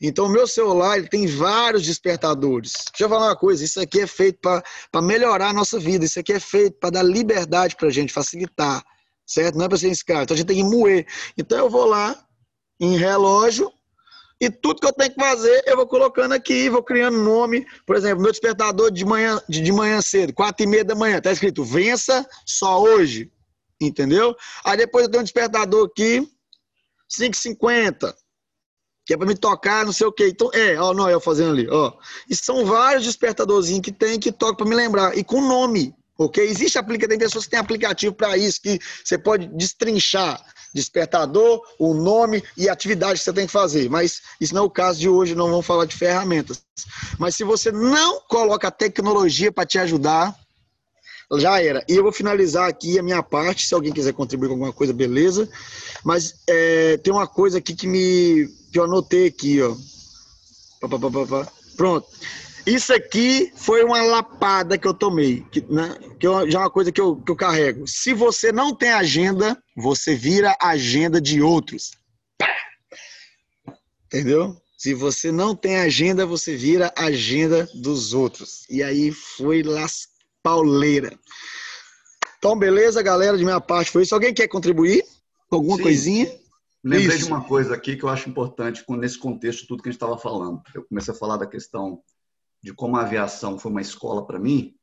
Então, 0.00 0.26
o 0.26 0.28
meu 0.28 0.46
celular 0.46 0.98
ele 0.98 1.08
tem 1.08 1.26
vários 1.26 1.84
despertadores. 1.84 2.72
Deixa 2.90 3.04
eu 3.04 3.08
falar 3.08 3.28
uma 3.28 3.36
coisa: 3.36 3.64
isso 3.64 3.80
aqui 3.80 4.00
é 4.00 4.06
feito 4.06 4.38
para 4.40 5.02
melhorar 5.02 5.48
a 5.48 5.52
nossa 5.52 5.78
vida, 5.78 6.04
isso 6.04 6.20
aqui 6.20 6.32
é 6.32 6.40
feito 6.40 6.78
para 6.78 6.90
dar 6.90 7.02
liberdade 7.02 7.76
para 7.76 7.88
a 7.88 7.90
gente, 7.90 8.12
facilitar, 8.12 8.84
certo? 9.26 9.56
Não 9.56 9.64
é 9.64 9.68
para 9.68 9.78
ser 9.78 9.90
escravo. 9.90 10.24
Então, 10.24 10.34
a 10.34 10.38
gente 10.38 10.48
tem 10.48 10.56
que 10.56 10.64
moer. 10.64 11.06
Então, 11.38 11.58
eu 11.58 11.70
vou 11.70 11.86
lá 11.86 12.14
em 12.78 12.96
relógio, 12.96 13.72
e 14.40 14.50
tudo 14.50 14.80
que 14.80 14.86
eu 14.86 14.92
tenho 14.92 15.10
que 15.10 15.20
fazer, 15.20 15.62
eu 15.66 15.76
vou 15.76 15.86
colocando 15.86 16.32
aqui, 16.32 16.68
vou 16.68 16.82
criando 16.82 17.16
nome. 17.18 17.66
Por 17.86 17.96
exemplo, 17.96 18.22
meu 18.22 18.30
despertador 18.30 18.90
de 18.90 19.04
manhã, 19.04 19.40
de, 19.48 19.62
de 19.62 19.72
manhã 19.72 20.02
cedo, 20.02 20.32
quatro 20.34 20.64
e 20.64 20.68
meia 20.68 20.84
da 20.84 20.94
manhã, 20.94 21.20
tá 21.20 21.32
escrito 21.32 21.64
vença 21.64 22.26
só 22.44 22.82
hoje. 22.82 23.32
Entendeu? 23.80 24.34
Aí 24.64 24.76
depois 24.76 25.04
eu 25.04 25.10
tenho 25.10 25.22
um 25.22 25.24
despertador 25.24 25.86
aqui, 25.86 26.20
5,50, 27.10 28.14
que 29.06 29.14
é 29.14 29.16
para 29.16 29.26
me 29.26 29.34
tocar, 29.34 29.86
não 29.86 29.92
sei 29.92 30.06
o 30.06 30.12
quê. 30.12 30.28
Então, 30.28 30.50
é, 30.52 30.78
ó, 30.78 30.92
não, 30.92 31.08
eu 31.08 31.20
fazendo 31.20 31.52
ali, 31.52 31.68
ó. 31.70 31.92
E 32.28 32.36
são 32.36 32.66
vários 32.66 33.04
despertadorzinhos 33.04 33.82
que 33.82 33.92
tem 33.92 34.18
que 34.18 34.32
toca 34.32 34.56
para 34.56 34.66
me 34.66 34.74
lembrar. 34.74 35.16
E 35.16 35.24
com 35.24 35.40
nome, 35.40 35.94
ok? 36.18 36.44
Existe 36.44 36.78
aplicativo, 36.78 37.08
tem 37.08 37.18
pessoas 37.18 37.44
que 37.44 37.50
têm 37.50 37.60
aplicativo 37.60 38.14
para 38.14 38.36
isso, 38.36 38.60
que 38.60 38.78
você 39.02 39.16
pode 39.16 39.46
destrinchar 39.48 40.42
despertador, 40.76 41.60
o 41.78 41.92
nome 41.94 42.42
e 42.56 42.68
a 42.68 42.72
atividade 42.72 43.18
que 43.18 43.24
você 43.24 43.32
tem 43.32 43.46
que 43.46 43.52
fazer. 43.52 43.90
Mas 43.90 44.22
isso 44.40 44.54
não 44.54 44.62
é 44.62 44.66
o 44.66 44.70
caso 44.70 45.00
de 45.00 45.08
hoje, 45.08 45.34
não 45.34 45.50
vamos 45.50 45.66
falar 45.66 45.86
de 45.86 45.96
ferramentas. 45.96 46.62
Mas 47.18 47.34
se 47.34 47.42
você 47.42 47.72
não 47.72 48.20
coloca 48.28 48.70
tecnologia 48.70 49.50
para 49.50 49.66
te 49.66 49.78
ajudar, 49.78 50.36
já 51.38 51.60
era. 51.60 51.84
E 51.88 51.94
eu 51.94 52.02
vou 52.02 52.12
finalizar 52.12 52.68
aqui 52.68 52.98
a 52.98 53.02
minha 53.02 53.22
parte. 53.22 53.66
Se 53.66 53.74
alguém 53.74 53.92
quiser 53.92 54.12
contribuir 54.12 54.48
com 54.48 54.54
alguma 54.54 54.72
coisa, 54.72 54.92
beleza. 54.92 55.48
Mas 56.04 56.36
é, 56.46 56.96
tem 56.98 57.12
uma 57.12 57.26
coisa 57.26 57.58
aqui 57.58 57.74
que 57.74 57.86
me 57.86 58.48
que 58.70 58.78
eu 58.78 58.84
anotei 58.84 59.26
aqui, 59.26 59.60
ó. 59.60 59.74
Pronto. 61.76 62.06
Isso 62.66 62.92
aqui 62.92 63.52
foi 63.54 63.84
uma 63.84 64.02
lapada 64.02 64.76
que 64.76 64.88
eu 64.88 64.92
tomei, 64.92 65.42
que, 65.52 65.60
né, 65.72 65.96
que 66.18 66.26
eu, 66.26 66.50
já 66.50 66.58
é 66.58 66.62
uma 66.62 66.70
coisa 66.70 66.90
que 66.90 67.00
eu, 67.00 67.16
que 67.16 67.30
eu 67.30 67.36
carrego. 67.36 67.86
Se 67.86 68.12
você 68.12 68.50
não 68.50 68.74
tem 68.74 68.90
agenda, 68.90 69.56
você 69.76 70.16
vira 70.16 70.56
agenda 70.60 71.20
de 71.20 71.40
outros. 71.40 71.92
Entendeu? 74.06 74.56
Se 74.76 74.94
você 74.94 75.30
não 75.30 75.54
tem 75.54 75.78
agenda, 75.78 76.26
você 76.26 76.56
vira 76.56 76.92
agenda 76.96 77.68
dos 77.74 78.12
outros. 78.12 78.68
E 78.68 78.82
aí 78.82 79.12
foi 79.12 79.62
las 79.62 80.08
pauleira. 80.42 81.16
Então, 82.38 82.58
beleza, 82.58 83.02
galera, 83.02 83.38
de 83.38 83.44
minha 83.44 83.60
parte 83.60 83.90
foi 83.90 84.02
isso. 84.02 84.14
Alguém 84.14 84.34
quer 84.34 84.48
contribuir 84.48 85.04
com 85.48 85.56
alguma 85.56 85.76
Sim. 85.76 85.82
coisinha? 85.82 86.46
Lembrei 86.84 87.16
Isso. 87.16 87.26
de 87.26 87.32
uma 87.32 87.42
coisa 87.42 87.74
aqui 87.74 87.96
que 87.96 88.04
eu 88.04 88.08
acho 88.08 88.28
importante 88.28 88.84
nesse 88.90 89.18
contexto 89.18 89.66
tudo 89.66 89.82
que 89.82 89.88
a 89.88 89.92
gente 89.92 90.00
estava 90.00 90.16
falando. 90.16 90.62
Eu 90.72 90.84
comecei 90.84 91.12
a 91.12 91.16
falar 91.16 91.36
da 91.36 91.46
questão 91.46 92.00
de 92.66 92.74
como 92.74 92.96
a 92.96 93.02
aviação 93.02 93.56
foi 93.60 93.70
uma 93.70 93.80
escola 93.80 94.26
para 94.26 94.40
mim. 94.40 94.74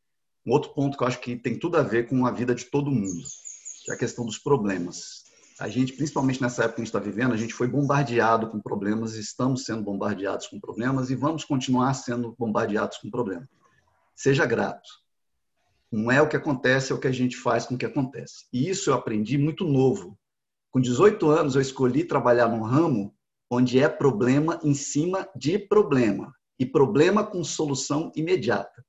Um 0.48 0.54
outro 0.54 0.74
ponto 0.74 0.98
que 0.98 1.04
eu 1.04 1.08
acho 1.08 1.20
que 1.20 1.36
tem 1.36 1.60
tudo 1.60 1.76
a 1.76 1.84
ver 1.84 2.08
com 2.08 2.26
a 2.26 2.32
vida 2.32 2.56
de 2.56 2.64
todo 2.64 2.90
mundo, 2.90 3.24
que 3.84 3.92
é 3.92 3.94
a 3.94 3.98
questão 3.98 4.26
dos 4.26 4.38
problemas. 4.38 5.24
A 5.60 5.68
gente, 5.68 5.92
principalmente 5.92 6.42
nessa 6.42 6.64
época 6.64 6.76
que 6.76 6.82
a 6.82 6.86
gente 6.86 6.96
está 6.96 7.00
vivendo, 7.00 7.34
a 7.34 7.38
gente 7.38 7.54
foi 7.54 7.68
bombardeado 7.68 8.50
com 8.50 8.62
problemas, 8.62 9.16
estamos 9.16 9.66
sendo 9.66 9.84
bombardeados 9.84 10.48
com 10.48 10.62
problemas 10.62 11.10
e 11.10 11.16
vamos 11.16 11.44
continuar 11.44 11.94
sendo 11.94 12.34
bombardeados 12.40 13.00
com 13.00 13.12
problemas. 13.12 13.50
Seja 14.16 14.46
grato. 14.46 14.90
Não 15.92 16.10
é 16.10 16.22
o 16.22 16.30
que 16.30 16.38
acontece, 16.38 16.94
é 16.94 16.96
o 16.96 17.00
que 17.00 17.08
a 17.08 17.12
gente 17.12 17.36
faz 17.36 17.66
com 17.66 17.76
o 17.76 17.78
que 17.78 17.86
acontece. 17.86 18.46
E 18.54 18.70
isso 18.70 18.92
eu 18.92 18.94
aprendi 18.94 19.38
muito 19.38 19.66
novo. 19.66 20.18
Com 20.72 20.80
18 20.80 21.30
anos, 21.30 21.56
eu 21.56 21.62
escolhi 21.62 22.06
trabalhar 22.06 22.48
num 22.48 22.62
ramo 22.62 23.14
onde 23.50 23.78
é 23.78 23.90
problema 23.90 24.58
em 24.64 24.74
cima 24.74 25.28
de 25.36 25.60
problema. 25.60 26.34
E 26.64 26.66
problema 26.66 27.26
com 27.26 27.44
solução 27.44 28.10
imediata. 28.16 28.86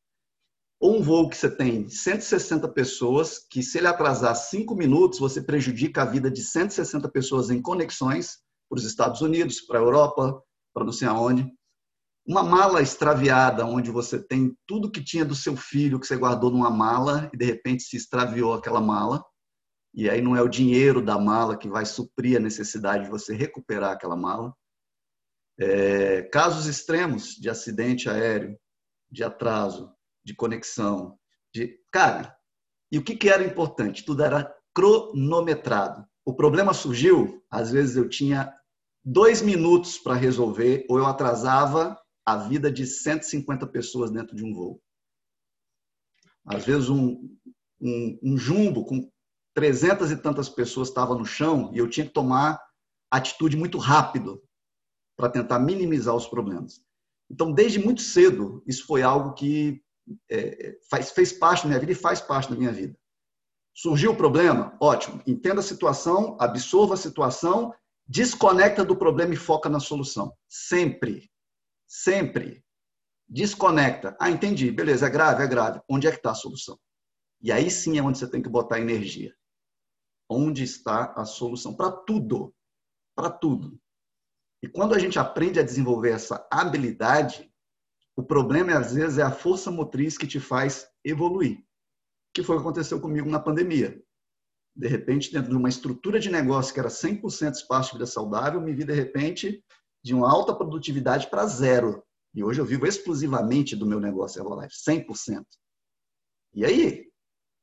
Ou 0.81 0.99
um 0.99 1.03
voo 1.03 1.29
que 1.29 1.37
você 1.37 1.51
tem 1.51 1.89
160 1.89 2.69
pessoas, 2.69 3.45
que 3.51 3.65
se 3.65 3.79
ele 3.79 3.89
atrasar 3.89 4.37
5 4.37 4.77
minutos, 4.77 5.19
você 5.19 5.43
prejudica 5.43 6.03
a 6.03 6.05
vida 6.05 6.31
de 6.31 6.41
160 6.41 7.09
pessoas 7.09 7.51
em 7.51 7.61
conexões 7.61 8.39
para 8.71 8.79
os 8.79 8.85
Estados 8.85 9.23
Unidos, 9.23 9.61
para 9.61 9.81
a 9.81 9.83
Europa, 9.83 10.41
para 10.73 10.85
não 10.85 10.93
sei 10.93 11.09
aonde. 11.09 11.53
Uma 12.25 12.45
mala 12.45 12.81
extraviada, 12.81 13.67
onde 13.67 13.91
você 13.91 14.23
tem 14.23 14.57
tudo 14.69 14.89
que 14.89 15.03
tinha 15.03 15.25
do 15.25 15.35
seu 15.35 15.57
filho 15.57 15.99
que 15.99 16.07
você 16.07 16.17
guardou 16.17 16.53
numa 16.53 16.71
mala 16.71 17.29
e 17.35 17.37
de 17.37 17.45
repente 17.45 17.83
se 17.83 17.97
extraviou 17.97 18.55
aquela 18.55 18.81
mala. 18.81 19.21
E 19.93 20.09
aí 20.09 20.23
não 20.23 20.37
é 20.37 20.43
o 20.43 20.49
dinheiro 20.49 21.05
da 21.05 21.19
mala 21.19 21.59
que 21.59 21.69
vai 21.69 21.85
suprir 21.85 22.37
a 22.37 22.41
necessidade 22.41 23.03
de 23.03 23.11
você 23.11 23.35
recuperar 23.35 23.91
aquela 23.91 24.15
mala. 24.15 24.55
É, 25.59 26.23
casos 26.23 26.67
extremos 26.67 27.37
de 27.37 27.49
acidente 27.49 28.09
aéreo, 28.09 28.59
de 29.11 29.23
atraso, 29.23 29.93
de 30.25 30.35
conexão, 30.35 31.19
de 31.55 31.79
cara. 31.93 32.37
E 32.91 32.99
o 32.99 33.05
que, 33.05 33.17
que 33.17 33.29
era 33.29 33.45
importante? 33.45 34.05
Tudo 34.05 34.25
era 34.25 34.53
cronometrado. 34.75 36.05
O 36.25 36.35
problema 36.35 36.75
surgiu, 36.75 37.45
às 37.51 37.71
vezes 37.71 37.97
eu 37.97 38.09
tinha 38.09 38.53
dois 39.05 39.43
minutos 39.43 39.99
para 39.99 40.15
resolver, 40.15 40.87
ou 40.89 40.99
eu 40.99 41.07
atrasava 41.07 41.97
a 42.27 42.37
vida 42.37 42.73
de 42.73 42.87
150 42.87 43.67
pessoas 43.67 44.11
dentro 44.11 44.35
de 44.35 44.45
um 44.45 44.53
voo. 44.53 44.81
Às 46.47 46.65
vezes, 46.65 46.89
um, 46.89 47.37
um, 47.81 48.19
um 48.23 48.37
jumbo 48.37 48.85
com 48.85 49.11
300 49.55 50.11
e 50.11 50.17
tantas 50.17 50.49
pessoas 50.49 50.89
estava 50.89 51.15
no 51.15 51.25
chão 51.25 51.71
e 51.73 51.79
eu 51.79 51.89
tinha 51.89 52.07
que 52.07 52.13
tomar 52.13 52.61
atitude 53.11 53.57
muito 53.57 53.79
rápido 53.79 54.43
para 55.17 55.29
tentar 55.29 55.59
minimizar 55.59 56.15
os 56.15 56.27
problemas. 56.27 56.83
Então, 57.31 57.53
desde 57.53 57.79
muito 57.79 58.03
cedo, 58.03 58.63
isso 58.67 58.87
foi 58.87 59.03
algo 59.03 59.33
que 59.35 59.83
é, 60.31 60.79
faz, 60.91 61.11
fez 61.11 61.33
parte 61.33 61.63
da 61.63 61.69
minha 61.69 61.81
vida 61.81 61.93
e 61.93 61.97
faz 61.97 62.21
parte 62.21 62.51
da 62.51 62.57
minha 62.57 62.73
vida. 62.73 62.97
Surgiu 63.75 64.13
o 64.13 64.17
problema? 64.17 64.77
Ótimo. 64.81 65.21
Entenda 65.27 65.61
a 65.61 65.65
situação, 65.65 66.37
absorva 66.39 66.95
a 66.95 66.99
situação, 66.99 67.75
desconecta 68.07 68.85
do 68.85 68.97
problema 68.97 69.35
e 69.35 69.37
foca 69.37 69.69
na 69.69 69.81
solução. 69.81 70.33
Sempre. 70.49 71.31
Sempre. 71.87 72.65
Desconecta. 73.29 74.17
Ah, 74.21 74.31
entendi. 74.31 74.71
Beleza, 74.71 75.07
é 75.07 75.11
grave, 75.11 75.43
é 75.43 75.47
grave. 75.47 75.81
Onde 75.89 76.07
é 76.07 76.11
que 76.11 76.19
está 76.19 76.31
a 76.31 76.35
solução? 76.35 76.79
E 77.41 77.51
aí 77.51 77.71
sim 77.71 77.99
é 77.99 78.03
onde 78.03 78.19
você 78.19 78.31
tem 78.31 78.43
que 78.43 78.49
botar 78.49 78.79
energia. 78.79 79.35
Onde 80.29 80.63
está 80.63 81.13
a 81.17 81.25
solução? 81.25 81.75
Para 81.75 81.91
tudo. 81.91 82.55
Para 83.17 83.31
tudo. 83.31 83.79
E 84.65 84.67
quando 84.67 84.95
a 84.95 84.99
gente 84.99 85.19
aprende 85.19 85.61
a 85.61 85.63
desenvolver 85.63 86.13
essa 86.13 86.49
habilidade, 86.51 87.53
o 88.17 88.23
problema 88.23 88.75
às 88.75 88.95
vezes 88.95 89.19
é 89.19 89.23
a 89.23 89.31
força 89.31 89.71
motriz 89.71 90.17
que 90.17 90.27
te 90.27 90.41
faz 90.41 90.89
evoluir. 91.05 91.63
Que 92.33 92.43
foi 92.43 92.57
o 92.57 92.59
que 92.59 92.65
aconteceu 92.65 92.99
comigo 92.99 93.29
na 93.29 93.39
pandemia. 93.39 94.03
De 94.75 94.89
repente, 94.89 95.31
dentro 95.31 95.51
de 95.51 95.57
uma 95.57 95.69
estrutura 95.69 96.19
de 96.19 96.31
negócio 96.31 96.73
que 96.73 96.81
era 96.81 96.89
100% 96.89 97.53
espaço 97.53 97.91
de 97.91 97.99
vida 97.99 98.07
saudável, 98.07 98.59
me 98.59 98.73
vi 98.73 98.85
de 98.85 98.95
repente 98.95 99.63
de 100.03 100.15
uma 100.15 100.33
alta 100.33 100.55
produtividade 100.55 101.29
para 101.29 101.45
zero. 101.45 102.03
E 102.35 102.43
hoje 102.43 102.59
eu 102.59 102.65
vivo 102.65 102.87
exclusivamente 102.87 103.77
do 103.77 103.85
meu 103.85 104.01
negócio 104.01 104.41
Herbalife, 104.41 104.75
100%. 104.75 105.45
E 106.55 106.65
aí? 106.65 107.05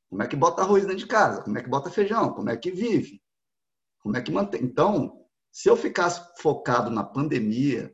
Como 0.07 0.21
é 0.21 0.27
que 0.27 0.35
bota 0.35 0.61
arroz 0.61 0.83
dentro 0.83 0.99
de 0.99 1.07
casa? 1.07 1.41
Como 1.41 1.57
é 1.57 1.63
que 1.63 1.69
bota 1.69 1.89
feijão? 1.89 2.31
Como 2.31 2.51
é 2.51 2.55
que 2.55 2.69
vive? 2.69 3.19
Como 4.03 4.15
é 4.15 4.21
que 4.21 4.31
mantém? 4.31 4.63
Então, 4.63 5.20
se 5.51 5.69
eu 5.69 5.75
ficasse 5.75 6.21
focado 6.39 6.89
na 6.89 7.03
pandemia, 7.03 7.93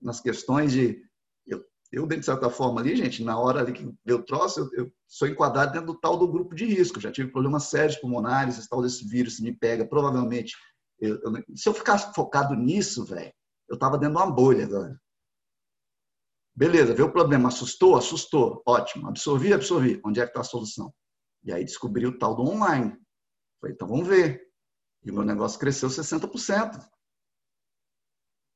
nas 0.00 0.20
questões 0.20 0.72
de. 0.72 1.02
Eu, 1.46 1.64
eu 1.90 2.06
de 2.06 2.22
certa 2.22 2.50
forma, 2.50 2.80
ali, 2.80 2.94
gente, 2.94 3.24
na 3.24 3.38
hora 3.38 3.60
ali 3.60 3.72
que 3.72 3.90
eu 4.04 4.22
trouxe, 4.22 4.60
eu, 4.60 4.68
eu 4.74 4.92
sou 5.06 5.26
enquadrado 5.26 5.72
dentro 5.72 5.86
do 5.88 5.98
tal 5.98 6.16
do 6.18 6.30
grupo 6.30 6.54
de 6.54 6.66
risco. 6.66 7.00
Já 7.00 7.10
tive 7.10 7.32
problemas 7.32 7.64
sérios 7.64 7.96
pulmonares, 7.96 8.58
esse 8.58 8.68
tal 8.68 8.82
desse 8.82 9.06
vírus 9.08 9.40
me 9.40 9.52
pega, 9.52 9.86
provavelmente. 9.86 10.54
Eu, 11.00 11.20
eu, 11.22 11.32
se 11.56 11.68
eu 11.68 11.74
ficasse 11.74 12.12
focado 12.14 12.54
nisso, 12.54 13.04
velho, 13.04 13.32
eu 13.68 13.74
estava 13.74 13.96
dentro 13.96 14.16
de 14.16 14.22
uma 14.22 14.30
bolha 14.30 14.64
agora. 14.64 15.00
Beleza, 16.54 16.92
veio 16.92 17.08
o 17.08 17.12
problema, 17.12 17.48
assustou? 17.48 17.96
Assustou. 17.96 18.62
Ótimo. 18.66 19.08
Absorvi? 19.08 19.52
Absorvi. 19.52 20.00
Onde 20.04 20.20
é 20.20 20.24
que 20.24 20.30
está 20.30 20.40
a 20.40 20.44
solução? 20.44 20.92
E 21.44 21.52
aí 21.52 21.64
descobri 21.64 22.04
o 22.04 22.18
tal 22.18 22.34
do 22.34 22.42
online. 22.42 22.98
Falei, 23.60 23.74
então 23.74 23.86
vamos 23.86 24.08
ver. 24.08 24.42
E 25.04 25.10
o 25.10 25.14
meu 25.14 25.24
negócio 25.24 25.58
cresceu 25.58 25.88
60%. 25.88 26.84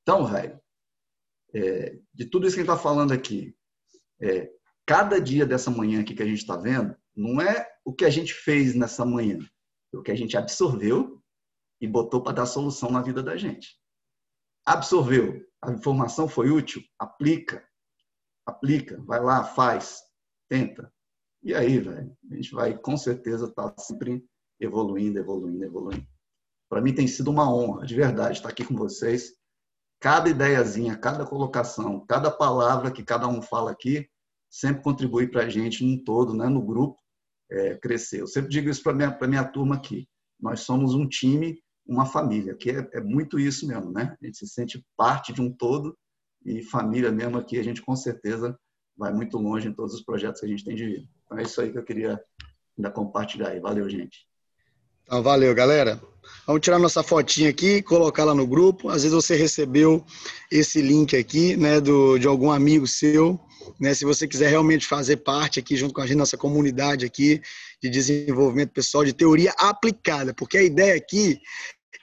Então, 0.02 0.26
velho, 0.26 0.60
é, 1.54 1.98
de 2.12 2.26
tudo 2.26 2.46
isso 2.46 2.56
que 2.56 2.60
a 2.60 2.64
gente 2.64 2.72
está 2.72 2.82
falando 2.82 3.12
aqui, 3.12 3.56
é, 4.20 4.50
cada 4.86 5.20
dia 5.20 5.46
dessa 5.46 5.70
manhã 5.70 6.00
aqui 6.00 6.14
que 6.14 6.22
a 6.22 6.26
gente 6.26 6.38
está 6.38 6.56
vendo, 6.56 6.96
não 7.14 7.40
é 7.40 7.68
o 7.84 7.92
que 7.92 8.04
a 8.04 8.10
gente 8.10 8.32
fez 8.32 8.74
nessa 8.74 9.04
manhã, 9.04 9.38
é 9.92 9.96
o 9.96 10.02
que 10.02 10.10
a 10.10 10.14
gente 10.14 10.36
absorveu 10.36 11.22
e 11.80 11.86
botou 11.86 12.22
para 12.22 12.32
dar 12.32 12.46
solução 12.46 12.90
na 12.90 13.02
vida 13.02 13.22
da 13.22 13.36
gente. 13.36 13.76
Absorveu, 14.64 15.44
a 15.60 15.72
informação 15.72 16.28
foi 16.28 16.50
útil, 16.50 16.82
aplica, 16.98 17.66
aplica, 18.46 19.00
vai 19.02 19.20
lá, 19.20 19.44
faz, 19.44 20.00
tenta. 20.48 20.92
E 21.42 21.54
aí, 21.54 21.78
velho, 21.78 22.16
a 22.30 22.34
gente 22.36 22.52
vai 22.52 22.78
com 22.78 22.96
certeza 22.96 23.46
estar 23.46 23.70
tá 23.70 23.82
sempre 23.82 24.24
evoluindo, 24.60 25.18
evoluindo, 25.18 25.64
evoluindo. 25.64 26.06
Para 26.68 26.80
mim 26.80 26.94
tem 26.94 27.06
sido 27.06 27.30
uma 27.30 27.52
honra, 27.52 27.84
de 27.84 27.94
verdade, 27.94 28.38
estar 28.38 28.48
aqui 28.48 28.64
com 28.64 28.76
vocês. 28.76 29.32
Cada 30.02 30.28
ideiazinha, 30.28 30.96
cada 30.96 31.24
colocação, 31.24 32.04
cada 32.06 32.30
palavra 32.30 32.90
que 32.90 33.04
cada 33.04 33.28
um 33.28 33.40
fala 33.40 33.70
aqui, 33.70 34.08
sempre 34.50 34.82
contribui 34.82 35.28
para 35.28 35.44
a 35.44 35.48
gente 35.48 35.84
num 35.84 35.96
todo, 35.96 36.34
né, 36.34 36.48
no 36.48 36.60
grupo, 36.60 36.98
é, 37.48 37.76
crescer. 37.76 38.20
Eu 38.20 38.26
sempre 38.26 38.50
digo 38.50 38.68
isso 38.68 38.82
para 38.82 38.92
a 38.92 38.94
minha, 38.96 39.18
minha 39.28 39.44
turma 39.44 39.76
aqui. 39.76 40.08
Nós 40.40 40.60
somos 40.60 40.92
um 40.94 41.08
time 41.08 41.62
uma 41.86 42.06
família, 42.06 42.54
que 42.54 42.70
é, 42.70 42.88
é, 42.92 43.00
muito 43.00 43.38
isso 43.38 43.66
mesmo, 43.66 43.90
né? 43.90 44.16
A 44.20 44.24
gente 44.24 44.38
se 44.38 44.46
sente 44.46 44.84
parte 44.96 45.32
de 45.32 45.40
um 45.40 45.52
todo 45.52 45.96
e 46.44 46.62
família 46.62 47.10
mesmo 47.10 47.38
aqui, 47.38 47.58
a 47.58 47.62
gente 47.62 47.82
com 47.82 47.94
certeza 47.94 48.58
vai 48.96 49.12
muito 49.12 49.38
longe 49.38 49.68
em 49.68 49.72
todos 49.72 49.94
os 49.94 50.02
projetos 50.02 50.40
que 50.40 50.46
a 50.46 50.48
gente 50.48 50.64
tem 50.64 50.74
de 50.74 50.86
vida. 50.86 51.08
Então 51.24 51.38
é 51.38 51.42
isso 51.42 51.60
aí 51.60 51.72
que 51.72 51.78
eu 51.78 51.84
queria 51.84 52.22
ainda 52.76 52.90
compartilhar 52.90 53.48
aí. 53.48 53.60
Valeu, 53.60 53.88
gente. 53.88 54.26
Então, 55.04 55.22
valeu, 55.22 55.54
galera. 55.54 56.00
Vamos 56.46 56.62
tirar 56.62 56.78
nossa 56.78 57.02
fotinha 57.02 57.50
aqui, 57.50 57.82
colocar 57.82 58.24
lá 58.24 58.34
no 58.34 58.46
grupo. 58.46 58.88
Às 58.88 59.02
vezes 59.02 59.12
você 59.12 59.36
recebeu 59.36 60.04
esse 60.50 60.82
link 60.82 61.16
aqui, 61.16 61.56
né, 61.56 61.80
do, 61.80 62.18
de 62.18 62.26
algum 62.26 62.50
amigo 62.50 62.86
seu, 62.86 63.38
né? 63.78 63.94
Se 63.94 64.04
você 64.04 64.26
quiser 64.26 64.50
realmente 64.50 64.86
fazer 64.86 65.18
parte 65.18 65.60
aqui 65.60 65.76
junto 65.76 65.94
com 65.94 66.00
a 66.00 66.06
gente, 66.06 66.16
nossa 66.16 66.36
comunidade 66.36 67.06
aqui 67.06 67.40
de 67.80 67.88
desenvolvimento 67.88 68.70
pessoal, 68.70 69.04
de 69.04 69.12
teoria 69.12 69.52
aplicada, 69.56 70.34
porque 70.34 70.58
a 70.58 70.62
ideia 70.62 70.96
aqui 70.96 71.40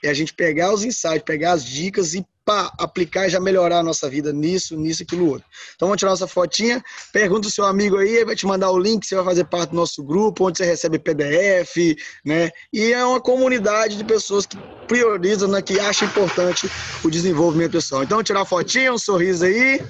é 0.02 0.10
a 0.10 0.14
gente 0.14 0.32
pegar 0.32 0.72
os 0.72 0.84
insights, 0.84 1.22
pegar 1.24 1.52
as 1.52 1.64
dicas 1.64 2.14
e 2.14 2.26
pá, 2.44 2.72
aplicar 2.78 3.26
e 3.26 3.30
já 3.30 3.38
melhorar 3.38 3.78
a 3.78 3.82
nossa 3.82 4.08
vida 4.08 4.32
nisso, 4.32 4.76
nisso, 4.76 5.02
aquilo 5.02 5.28
outro. 5.28 5.46
Então 5.76 5.86
vamos 5.86 5.98
tirar 5.98 6.10
nossa 6.10 6.26
fotinha, 6.26 6.82
pergunta 7.12 7.48
o 7.48 7.50
seu 7.50 7.64
amigo 7.64 7.96
aí, 7.98 8.16
ele 8.16 8.24
vai 8.24 8.34
te 8.34 8.46
mandar 8.46 8.70
o 8.70 8.78
link, 8.78 9.06
você 9.06 9.14
vai 9.14 9.24
fazer 9.24 9.44
parte 9.44 9.70
do 9.70 9.76
nosso 9.76 10.02
grupo, 10.02 10.46
onde 10.46 10.58
você 10.58 10.64
recebe 10.64 10.98
PDF, 10.98 11.76
né? 12.24 12.50
E 12.72 12.92
é 12.92 13.04
uma 13.04 13.20
comunidade 13.20 13.96
de 13.96 14.04
pessoas 14.04 14.46
que 14.46 14.56
priorizam, 14.88 15.48
né, 15.48 15.62
que 15.62 15.78
acham 15.78 16.08
importante 16.08 16.68
o 17.04 17.10
desenvolvimento 17.10 17.72
pessoal. 17.72 18.02
Então 18.02 18.22
tirar 18.22 18.42
a 18.42 18.46
fotinha, 18.46 18.92
um 18.92 18.98
sorriso 18.98 19.44
aí. 19.44 19.80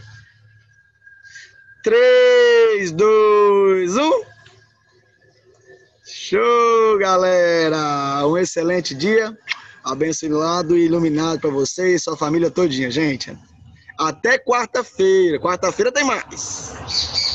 3, 1.83 2.93
2, 2.93 3.97
1. 3.97 4.23
Show, 6.05 6.99
galera! 6.99 8.27
Um 8.27 8.37
excelente 8.37 8.95
dia 8.95 9.35
abençoado 9.85 10.77
e 10.77 10.87
iluminado 10.87 11.41
para 11.41 11.51
você 11.51 11.95
e 11.95 11.99
sua 11.99 12.17
família 12.17 12.51
todinha, 12.51 12.91
gente. 12.91 13.37
Até 13.99 14.39
quarta-feira. 14.39 15.39
Quarta-feira 15.39 15.93
tem 15.93 16.05
mais. 16.05 17.30